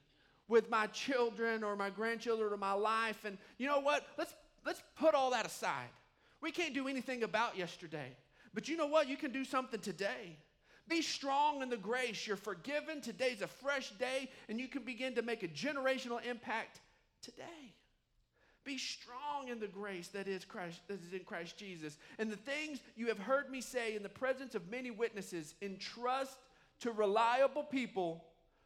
with 0.46 0.70
my 0.70 0.86
children 0.86 1.64
or 1.64 1.74
my 1.74 1.90
grandchildren 1.90 2.52
or 2.52 2.56
my 2.56 2.74
life. 2.74 3.24
And 3.24 3.38
you 3.58 3.66
know 3.66 3.80
what? 3.80 4.06
Let's, 4.16 4.32
let's 4.64 4.80
put 4.96 5.16
all 5.16 5.32
that 5.32 5.44
aside. 5.44 5.88
We 6.40 6.50
can't 6.50 6.74
do 6.74 6.88
anything 6.88 7.22
about 7.22 7.56
yesterday. 7.56 8.16
But 8.54 8.68
you 8.68 8.76
know 8.76 8.86
what? 8.86 9.08
You 9.08 9.16
can 9.16 9.32
do 9.32 9.44
something 9.44 9.80
today. 9.80 10.36
Be 10.88 11.02
strong 11.02 11.62
in 11.62 11.68
the 11.68 11.76
grace. 11.76 12.26
You're 12.26 12.36
forgiven. 12.36 13.00
Today's 13.00 13.42
a 13.42 13.46
fresh 13.46 13.90
day, 13.90 14.28
and 14.48 14.58
you 14.58 14.66
can 14.66 14.82
begin 14.82 15.14
to 15.14 15.22
make 15.22 15.42
a 15.42 15.48
generational 15.48 16.24
impact 16.24 16.80
today. 17.22 17.74
Be 18.64 18.76
strong 18.76 19.48
in 19.48 19.60
the 19.60 19.68
grace 19.68 20.08
that 20.08 20.28
is 20.28 20.44
Christ 20.44 20.80
that 20.88 21.00
is 21.02 21.12
in 21.12 21.20
Christ 21.20 21.56
Jesus. 21.56 21.96
And 22.18 22.30
the 22.30 22.36
things 22.36 22.80
you 22.96 23.06
have 23.06 23.18
heard 23.18 23.50
me 23.50 23.60
say 23.60 23.96
in 23.96 24.02
the 24.02 24.08
presence 24.08 24.54
of 24.54 24.70
many 24.70 24.90
witnesses, 24.90 25.54
entrust 25.62 26.38
to 26.80 26.92
reliable 26.92 27.62
people 27.62 28.24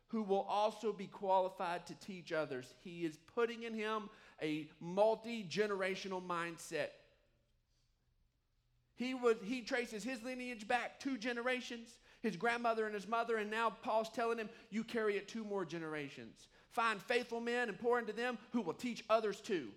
who 0.08 0.22
will 0.22 0.46
also 0.48 0.92
be 0.92 1.06
qualified 1.06 1.86
to 1.86 1.94
teach 1.96 2.32
others. 2.32 2.74
He 2.82 3.04
is 3.04 3.18
putting 3.34 3.64
in 3.64 3.74
him 3.74 4.08
a 4.40 4.68
multi-generational 4.80 6.22
mindset. 6.22 6.88
He 8.96 9.14
was 9.14 9.36
he 9.42 9.60
traces 9.62 10.04
his 10.04 10.22
lineage 10.22 10.68
back 10.68 11.00
two 11.00 11.18
generations, 11.18 11.98
his 12.20 12.36
grandmother 12.36 12.86
and 12.86 12.94
his 12.94 13.08
mother, 13.08 13.36
and 13.36 13.50
now 13.50 13.70
Paul's 13.70 14.08
telling 14.10 14.38
him, 14.38 14.48
you 14.70 14.84
carry 14.84 15.16
it 15.16 15.28
two 15.28 15.44
more 15.44 15.64
generations. 15.64 16.48
Find 16.70 17.00
faithful 17.00 17.40
men 17.40 17.68
and 17.68 17.78
pour 17.78 17.98
into 17.98 18.12
them 18.12 18.38
who 18.52 18.60
will 18.60 18.74
teach 18.74 19.04
others 19.10 19.40
too. 19.40 19.68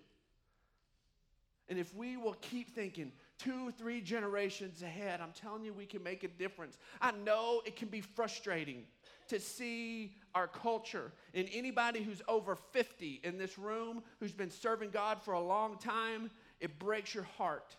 And 1.68 1.78
if 1.78 1.94
we 1.94 2.16
will 2.16 2.36
keep 2.40 2.74
thinking 2.74 3.12
two, 3.38 3.72
three 3.72 4.00
generations 4.00 4.82
ahead, 4.82 5.20
I'm 5.20 5.32
telling 5.32 5.64
you, 5.64 5.72
we 5.72 5.84
can 5.84 6.02
make 6.02 6.24
a 6.24 6.28
difference. 6.28 6.78
I 7.00 7.12
know 7.12 7.60
it 7.66 7.76
can 7.76 7.88
be 7.88 8.00
frustrating 8.00 8.84
to 9.28 9.38
see 9.38 10.14
our 10.34 10.46
culture 10.46 11.12
and 11.34 11.46
anybody 11.52 12.02
who's 12.02 12.22
over 12.26 12.56
50 12.56 13.20
in 13.22 13.36
this 13.36 13.58
room 13.58 14.02
who's 14.20 14.32
been 14.32 14.50
serving 14.50 14.90
God 14.90 15.22
for 15.22 15.34
a 15.34 15.40
long 15.40 15.76
time, 15.76 16.30
it 16.60 16.78
breaks 16.78 17.14
your 17.14 17.24
heart 17.36 17.76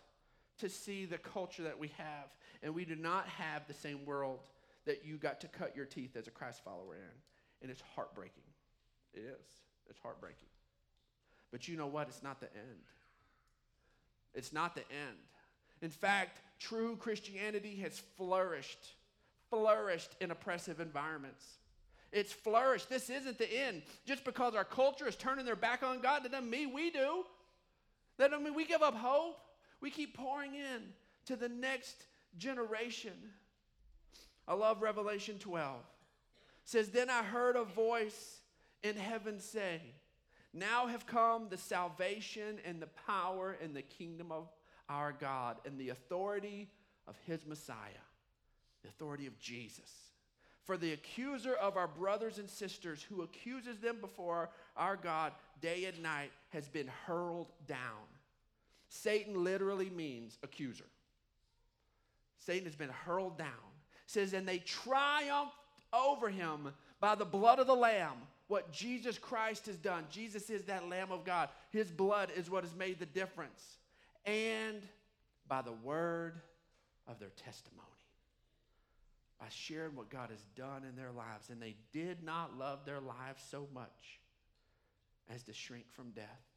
to 0.60 0.68
see 0.68 1.04
the 1.04 1.18
culture 1.18 1.62
that 1.64 1.78
we 1.78 1.88
have. 1.98 2.28
And 2.62 2.74
we 2.74 2.84
do 2.84 2.96
not 2.96 3.26
have 3.28 3.66
the 3.66 3.74
same 3.74 4.04
world 4.04 4.40
that 4.86 5.04
you 5.04 5.16
got 5.16 5.40
to 5.40 5.48
cut 5.48 5.76
your 5.76 5.86
teeth 5.86 6.16
as 6.16 6.26
a 6.26 6.30
Christ 6.30 6.62
follower 6.64 6.94
in. 6.94 7.62
And 7.62 7.70
it's 7.70 7.82
heartbreaking. 7.94 8.42
It 9.14 9.20
is. 9.20 9.46
It's 9.88 9.98
heartbreaking. 9.98 10.48
But 11.50 11.68
you 11.68 11.76
know 11.76 11.86
what? 11.86 12.08
It's 12.08 12.22
not 12.22 12.40
the 12.40 12.52
end. 12.54 12.84
It's 14.34 14.52
not 14.52 14.74
the 14.74 14.82
end. 14.82 15.16
In 15.82 15.90
fact, 15.90 16.40
true 16.58 16.96
Christianity 16.96 17.76
has 17.76 17.98
flourished, 18.16 18.94
flourished 19.48 20.14
in 20.20 20.30
oppressive 20.30 20.80
environments. 20.80 21.44
It's 22.12 22.32
flourished. 22.32 22.88
This 22.88 23.08
isn't 23.08 23.38
the 23.38 23.52
end. 23.52 23.82
Just 24.06 24.24
because 24.24 24.54
our 24.54 24.64
culture 24.64 25.08
is 25.08 25.16
turning 25.16 25.44
their 25.44 25.56
back 25.56 25.82
on 25.82 26.00
God, 26.00 26.24
that 26.24 26.32
doesn't 26.32 26.50
mean 26.50 26.72
we 26.72 26.90
do. 26.90 27.24
That 28.18 28.30
doesn't 28.30 28.44
mean 28.44 28.54
we 28.54 28.66
give 28.66 28.82
up 28.82 28.94
hope. 28.94 29.38
We 29.80 29.90
keep 29.90 30.16
pouring 30.16 30.54
in 30.54 30.82
to 31.26 31.36
the 31.36 31.48
next 31.48 32.06
generation. 32.36 33.12
I 34.46 34.54
love 34.54 34.82
Revelation 34.82 35.38
12. 35.38 35.76
It 35.76 35.84
says, 36.64 36.90
Then 36.90 37.10
I 37.10 37.22
heard 37.22 37.56
a 37.56 37.64
voice 37.64 38.40
in 38.82 38.96
heaven 38.96 39.40
say, 39.40 39.80
now 40.52 40.86
have 40.88 41.06
come 41.06 41.48
the 41.48 41.56
salvation 41.56 42.58
and 42.64 42.82
the 42.82 42.88
power 43.06 43.56
and 43.62 43.74
the 43.74 43.82
kingdom 43.82 44.32
of 44.32 44.48
our 44.88 45.12
God 45.12 45.58
and 45.64 45.78
the 45.78 45.90
authority 45.90 46.68
of 47.06 47.16
his 47.24 47.46
Messiah, 47.46 47.76
the 48.82 48.88
authority 48.88 49.26
of 49.26 49.38
Jesus. 49.38 49.92
For 50.64 50.76
the 50.76 50.92
accuser 50.92 51.54
of 51.54 51.76
our 51.76 51.86
brothers 51.88 52.38
and 52.38 52.50
sisters 52.50 53.02
who 53.02 53.22
accuses 53.22 53.78
them 53.78 53.98
before 54.00 54.50
our 54.76 54.96
God 54.96 55.32
day 55.60 55.84
and 55.84 56.02
night 56.02 56.32
has 56.50 56.68
been 56.68 56.88
hurled 57.06 57.52
down. 57.66 57.78
Satan 58.90 59.42
literally 59.44 59.88
means 59.88 60.36
accuser. 60.42 60.84
Satan 62.38 62.64
has 62.66 62.74
been 62.74 62.90
hurled 62.90 63.38
down. 63.38 63.46
It 63.46 64.10
says, 64.10 64.32
and 64.34 64.46
they 64.46 64.58
triumphed 64.58 65.54
over 65.92 66.28
him 66.28 66.72
by 67.00 67.14
the 67.14 67.24
blood 67.24 67.60
of 67.60 67.66
the 67.66 67.74
Lamb 67.74 68.16
what 68.48 68.72
Jesus 68.72 69.16
Christ 69.16 69.66
has 69.66 69.76
done. 69.76 70.04
Jesus 70.10 70.50
is 70.50 70.64
that 70.64 70.88
Lamb 70.88 71.12
of 71.12 71.24
God. 71.24 71.50
His 71.70 71.90
blood 71.90 72.30
is 72.36 72.50
what 72.50 72.64
has 72.64 72.74
made 72.74 72.98
the 72.98 73.06
difference. 73.06 73.78
And 74.26 74.82
by 75.46 75.62
the 75.62 75.72
word 75.72 76.40
of 77.06 77.20
their 77.20 77.30
testimony, 77.30 77.86
by 79.38 79.46
sharing 79.50 79.94
what 79.94 80.10
God 80.10 80.30
has 80.30 80.44
done 80.56 80.82
in 80.88 80.96
their 80.96 81.12
lives. 81.12 81.48
And 81.48 81.62
they 81.62 81.76
did 81.92 82.24
not 82.24 82.58
love 82.58 82.80
their 82.84 83.00
lives 83.00 83.40
so 83.50 83.68
much 83.72 84.18
as 85.32 85.44
to 85.44 85.52
shrink 85.52 85.84
from 85.92 86.10
death. 86.10 86.49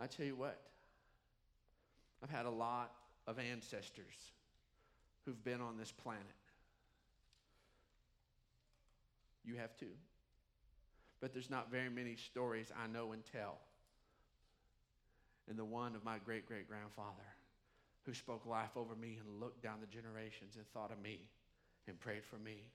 I 0.00 0.06
tell 0.06 0.26
you 0.26 0.36
what, 0.36 0.60
I've 2.22 2.30
had 2.30 2.46
a 2.46 2.50
lot 2.50 2.92
of 3.26 3.38
ancestors 3.38 4.32
who've 5.24 5.42
been 5.42 5.60
on 5.60 5.76
this 5.78 5.92
planet. 5.92 6.22
You 9.44 9.56
have 9.56 9.76
too. 9.76 9.94
But 11.20 11.32
there's 11.32 11.50
not 11.50 11.70
very 11.70 11.88
many 11.88 12.16
stories 12.16 12.70
I 12.76 12.86
know 12.86 13.12
and 13.12 13.22
tell. 13.24 13.58
And 15.48 15.58
the 15.58 15.64
one 15.64 15.94
of 15.94 16.04
my 16.04 16.18
great 16.18 16.46
great 16.46 16.68
grandfather 16.68 17.26
who 18.04 18.14
spoke 18.14 18.46
life 18.46 18.76
over 18.76 18.94
me 18.94 19.18
and 19.18 19.40
looked 19.40 19.62
down 19.62 19.78
the 19.80 19.86
generations 19.86 20.56
and 20.56 20.66
thought 20.72 20.92
of 20.92 21.00
me 21.02 21.20
and 21.88 21.98
prayed 21.98 22.24
for 22.24 22.38
me. 22.38 22.70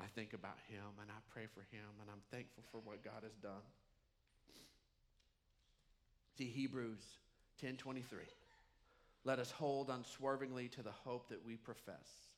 I 0.00 0.06
think 0.14 0.32
about 0.32 0.56
him 0.68 0.84
and 1.00 1.10
I 1.10 1.20
pray 1.32 1.46
for 1.54 1.60
him 1.70 1.88
and 2.00 2.10
I'm 2.10 2.22
thankful 2.30 2.64
for 2.72 2.78
what 2.84 3.04
God 3.04 3.22
has 3.22 3.36
done. 3.42 3.64
See 6.36 6.48
Hebrews 6.48 7.02
10:23. 7.60 8.26
Let 9.24 9.38
us 9.38 9.50
hold 9.50 9.90
unswervingly 9.90 10.68
to 10.70 10.82
the 10.82 10.90
hope 10.90 11.28
that 11.28 11.44
we 11.44 11.56
profess, 11.56 12.28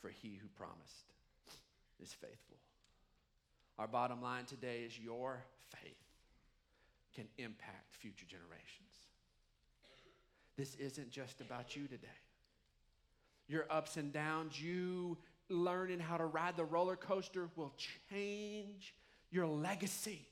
for 0.00 0.08
he 0.08 0.36
who 0.36 0.48
promised 0.48 1.12
is 2.02 2.12
faithful. 2.12 2.56
Our 3.78 3.86
bottom 3.88 4.22
line 4.22 4.46
today 4.46 4.84
is 4.84 4.98
your 4.98 5.44
faith 5.68 6.06
can 7.14 7.26
impact 7.38 7.96
future 7.96 8.26
generations. 8.26 8.82
this 10.56 10.74
isn't 10.76 11.10
just 11.10 11.42
about 11.42 11.76
you 11.76 11.86
today. 11.86 12.08
Your 13.46 13.66
ups 13.70 13.98
and 13.98 14.10
downs, 14.12 14.60
you 14.60 15.18
learning 15.50 16.00
how 16.00 16.16
to 16.16 16.24
ride 16.24 16.56
the 16.56 16.64
roller 16.64 16.96
coaster 16.96 17.48
will 17.56 17.74
change 18.10 18.94
your 19.30 19.46
legacy. 19.46 20.26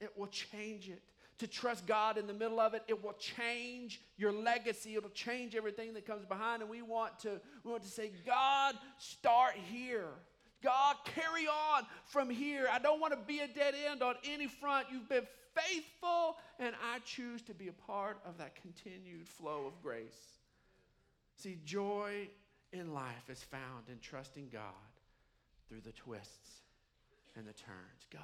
It 0.00 0.16
will 0.16 0.28
change 0.28 0.88
it. 0.88 1.02
To 1.38 1.46
trust 1.46 1.86
God 1.86 2.18
in 2.18 2.26
the 2.26 2.34
middle 2.34 2.60
of 2.60 2.74
it, 2.74 2.82
it 2.86 3.02
will 3.02 3.14
change 3.14 4.00
your 4.16 4.32
legacy. 4.32 4.94
It'll 4.94 5.10
change 5.10 5.56
everything 5.56 5.94
that 5.94 6.06
comes 6.06 6.24
behind. 6.24 6.62
And 6.62 6.70
we 6.70 6.82
want 6.82 7.18
to, 7.20 7.40
we 7.64 7.70
want 7.70 7.82
to 7.82 7.88
say, 7.88 8.12
God, 8.24 8.76
start 8.98 9.54
here. 9.70 10.08
God, 10.62 10.96
carry 11.04 11.48
on 11.48 11.84
from 12.06 12.30
here. 12.30 12.68
I 12.70 12.78
don't 12.78 13.00
want 13.00 13.12
to 13.12 13.18
be 13.26 13.40
a 13.40 13.48
dead 13.48 13.74
end 13.90 14.02
on 14.02 14.14
any 14.24 14.46
front. 14.46 14.86
You've 14.92 15.08
been 15.08 15.26
faithful, 15.54 16.36
and 16.58 16.74
I 16.92 17.00
choose 17.00 17.42
to 17.42 17.54
be 17.54 17.68
a 17.68 17.72
part 17.72 18.18
of 18.24 18.38
that 18.38 18.54
continued 18.54 19.28
flow 19.28 19.66
of 19.66 19.82
grace. 19.82 20.38
See, 21.36 21.58
joy 21.64 22.28
in 22.72 22.94
life 22.94 23.28
is 23.28 23.42
found 23.42 23.88
in 23.88 23.98
trusting 23.98 24.48
God 24.52 24.62
through 25.68 25.80
the 25.80 25.92
twists 25.92 26.62
and 27.36 27.46
the 27.46 27.52
turns. 27.52 28.06
God 28.12 28.22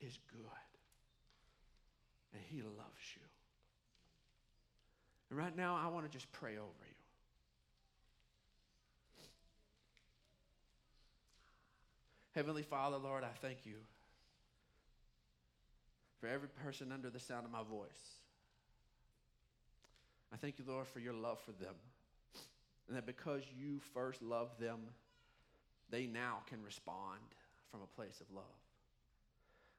is 0.00 0.18
good, 0.32 0.63
and 2.34 2.42
He 2.50 2.62
loves 2.62 3.04
you. 3.16 3.22
And 5.30 5.38
right 5.38 5.56
now, 5.56 5.80
I 5.82 5.88
want 5.88 6.04
to 6.04 6.12
just 6.12 6.30
pray 6.32 6.52
over 6.52 6.84
you. 6.86 6.94
Heavenly 12.34 12.62
Father, 12.62 12.98
Lord, 12.98 13.22
I 13.22 13.30
thank 13.40 13.58
you 13.64 13.76
for 16.20 16.26
every 16.26 16.48
person 16.48 16.90
under 16.90 17.08
the 17.08 17.20
sound 17.20 17.44
of 17.46 17.52
my 17.52 17.62
voice. 17.62 18.18
I 20.32 20.36
thank 20.36 20.58
you, 20.58 20.64
Lord, 20.66 20.88
for 20.88 20.98
your 20.98 21.12
love 21.12 21.38
for 21.40 21.52
them. 21.52 21.74
And 22.88 22.96
that 22.96 23.06
because 23.06 23.42
you 23.56 23.80
first 23.92 24.20
loved 24.20 24.60
them, 24.60 24.80
they 25.90 26.06
now 26.06 26.38
can 26.48 26.62
respond 26.62 27.20
from 27.70 27.80
a 27.82 27.86
place 27.86 28.20
of 28.20 28.34
love. 28.34 28.44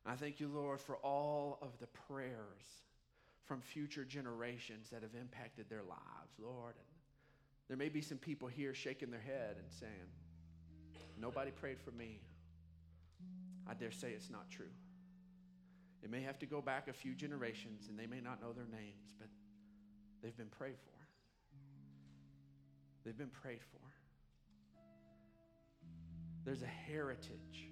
I 0.05 0.15
thank 0.15 0.39
you, 0.39 0.47
Lord, 0.47 0.79
for 0.79 0.97
all 0.97 1.57
of 1.61 1.77
the 1.79 1.87
prayers 1.87 2.83
from 3.45 3.61
future 3.61 4.05
generations 4.05 4.89
that 4.89 5.01
have 5.01 5.15
impacted 5.19 5.69
their 5.69 5.83
lives, 5.83 6.33
Lord. 6.39 6.75
And 6.75 6.85
there 7.67 7.77
may 7.77 7.89
be 7.89 8.01
some 8.01 8.17
people 8.17 8.47
here 8.47 8.73
shaking 8.73 9.09
their 9.09 9.19
head 9.19 9.55
and 9.57 9.71
saying, 9.71 9.91
Nobody 11.17 11.51
prayed 11.51 11.79
for 11.79 11.91
me. 11.91 12.19
I 13.67 13.73
dare 13.73 13.91
say 13.91 14.09
it's 14.09 14.29
not 14.29 14.49
true. 14.51 14.71
It 16.03 16.11
may 16.11 16.21
have 16.21 16.37
to 16.39 16.45
go 16.45 16.61
back 16.61 16.87
a 16.87 16.93
few 16.93 17.15
generations 17.15 17.87
and 17.89 17.97
they 17.97 18.05
may 18.05 18.21
not 18.21 18.41
know 18.41 18.53
their 18.53 18.67
names, 18.67 19.13
but 19.17 19.27
they've 20.21 20.35
been 20.37 20.49
prayed 20.49 20.77
for. 20.77 20.91
They've 23.03 23.17
been 23.17 23.29
prayed 23.29 23.61
for. 23.71 23.79
There's 26.43 26.61
a 26.61 26.67
heritage. 26.67 27.69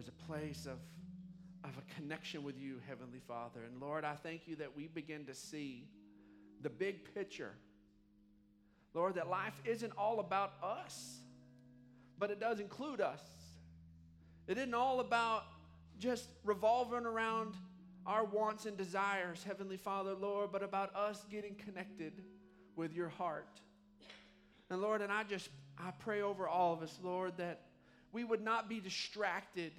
There's 0.00 0.08
a 0.08 0.32
place 0.32 0.64
of, 0.64 0.78
of 1.62 1.76
a 1.76 1.94
connection 1.94 2.42
with 2.42 2.58
you, 2.58 2.80
Heavenly 2.88 3.20
Father. 3.28 3.60
And 3.70 3.82
Lord, 3.82 4.02
I 4.02 4.14
thank 4.14 4.48
you 4.48 4.56
that 4.56 4.74
we 4.74 4.86
begin 4.86 5.26
to 5.26 5.34
see 5.34 5.90
the 6.62 6.70
big 6.70 7.14
picture. 7.14 7.52
Lord, 8.94 9.16
that 9.16 9.28
life 9.28 9.60
isn't 9.66 9.92
all 9.98 10.20
about 10.20 10.54
us, 10.62 11.18
but 12.18 12.30
it 12.30 12.40
does 12.40 12.60
include 12.60 13.02
us. 13.02 13.20
It 14.48 14.56
isn't 14.56 14.72
all 14.72 15.00
about 15.00 15.44
just 15.98 16.30
revolving 16.46 17.04
around 17.04 17.52
our 18.06 18.24
wants 18.24 18.64
and 18.64 18.78
desires, 18.78 19.44
Heavenly 19.46 19.76
Father, 19.76 20.14
Lord, 20.14 20.50
but 20.50 20.62
about 20.62 20.96
us 20.96 21.26
getting 21.30 21.56
connected 21.56 22.22
with 22.74 22.94
your 22.94 23.10
heart. 23.10 23.60
And 24.70 24.80
Lord, 24.80 25.02
and 25.02 25.12
I 25.12 25.24
just, 25.24 25.50
I 25.76 25.90
pray 25.98 26.22
over 26.22 26.48
all 26.48 26.72
of 26.72 26.80
us, 26.80 26.98
Lord, 27.02 27.36
that 27.36 27.60
we 28.12 28.24
would 28.24 28.42
not 28.42 28.68
be 28.68 28.80
distracted 28.80 29.72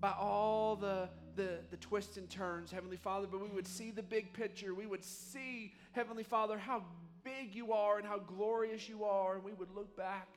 by 0.00 0.12
all 0.12 0.76
the, 0.76 1.08
the, 1.36 1.58
the 1.70 1.76
twists 1.76 2.16
and 2.16 2.28
turns, 2.28 2.70
Heavenly 2.70 2.96
Father, 2.96 3.26
but 3.30 3.40
we 3.40 3.48
would 3.48 3.66
see 3.66 3.90
the 3.90 4.02
big 4.02 4.32
picture. 4.32 4.74
We 4.74 4.86
would 4.86 5.04
see, 5.04 5.74
Heavenly 5.92 6.24
Father, 6.24 6.58
how 6.58 6.82
big 7.24 7.54
you 7.54 7.72
are 7.72 7.98
and 7.98 8.06
how 8.06 8.18
glorious 8.18 8.88
you 8.88 9.04
are. 9.04 9.36
And 9.36 9.44
we 9.44 9.52
would 9.52 9.70
look 9.74 9.96
back 9.96 10.28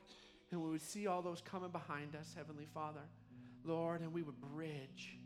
and 0.50 0.62
we 0.62 0.70
would 0.70 0.82
see 0.82 1.06
all 1.06 1.22
those 1.22 1.40
coming 1.40 1.70
behind 1.70 2.16
us, 2.16 2.34
Heavenly 2.36 2.66
Father. 2.72 3.02
Lord, 3.64 4.00
and 4.00 4.12
we 4.12 4.22
would 4.22 4.40
bridge, 4.40 5.18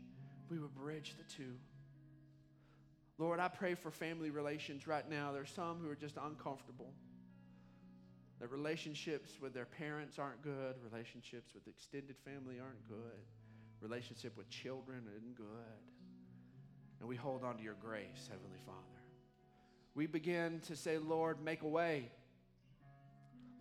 we 0.49 0.59
would 0.59 0.75
bridge 0.75 1.15
the 1.17 1.23
two. 1.33 1.53
Lord, 3.17 3.39
I 3.39 3.47
pray 3.47 3.75
for 3.75 3.91
family 3.91 4.29
relations 4.29 4.87
right 4.87 5.09
now. 5.09 5.31
There's 5.31 5.49
some 5.49 5.79
who 5.81 5.89
are 5.89 5.95
just 5.95 6.17
uncomfortable. 6.17 6.91
Their 8.39 8.49
relationships 8.49 9.37
with 9.41 9.53
their 9.53 9.65
parents 9.65 10.19
aren't 10.19 10.41
good. 10.41 10.75
Relationships 10.91 11.53
with 11.53 11.67
extended 11.67 12.17
family 12.17 12.59
aren't 12.59 12.87
good. 12.87 13.23
Relationship 13.81 14.37
with 14.37 14.49
children 14.49 15.03
isn't 15.15 15.35
good. 15.35 15.45
And 16.99 17.07
we 17.07 17.15
hold 17.15 17.43
on 17.43 17.57
to 17.57 17.63
your 17.63 17.75
grace, 17.75 18.29
Heavenly 18.29 18.59
Father. 18.65 18.79
We 19.93 20.07
begin 20.07 20.59
to 20.67 20.75
say, 20.75 20.97
Lord, 20.97 21.41
make 21.43 21.61
a 21.61 21.67
way. 21.67 22.11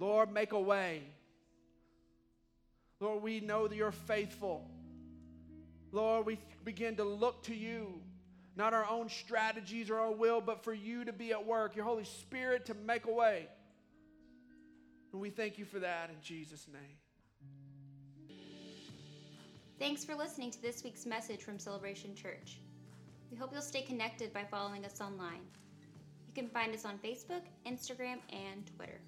Lord, 0.00 0.32
make 0.32 0.52
a 0.52 0.60
way. 0.60 1.02
Lord, 3.00 3.22
we 3.22 3.40
know 3.40 3.68
that 3.68 3.76
you're 3.76 3.92
faithful. 3.92 4.68
Lord, 5.92 6.26
we 6.26 6.38
begin 6.64 6.96
to 6.96 7.04
look 7.04 7.44
to 7.44 7.54
you, 7.54 8.00
not 8.56 8.74
our 8.74 8.88
own 8.88 9.08
strategies 9.08 9.90
or 9.90 9.98
our 9.98 10.12
will, 10.12 10.40
but 10.40 10.64
for 10.64 10.74
you 10.74 11.04
to 11.04 11.12
be 11.12 11.30
at 11.32 11.46
work, 11.46 11.76
your 11.76 11.84
Holy 11.84 12.04
Spirit 12.04 12.66
to 12.66 12.74
make 12.74 13.06
a 13.06 13.12
way. 13.12 13.46
And 15.14 15.22
we 15.22 15.30
thank 15.30 15.58
you 15.58 15.64
for 15.64 15.78
that 15.78 16.10
in 16.10 16.16
Jesus' 16.20 16.66
name. 16.66 16.98
Thanks 19.78 20.04
for 20.04 20.16
listening 20.16 20.50
to 20.50 20.60
this 20.60 20.82
week's 20.82 21.06
message 21.06 21.44
from 21.44 21.56
Celebration 21.56 22.16
Church. 22.16 22.58
We 23.30 23.36
hope 23.36 23.50
you'll 23.52 23.62
stay 23.62 23.82
connected 23.82 24.32
by 24.32 24.42
following 24.42 24.84
us 24.84 25.00
online. 25.00 25.42
You 26.26 26.34
can 26.34 26.48
find 26.48 26.74
us 26.74 26.84
on 26.84 26.98
Facebook, 26.98 27.42
Instagram, 27.64 28.16
and 28.32 28.68
Twitter. 28.76 29.00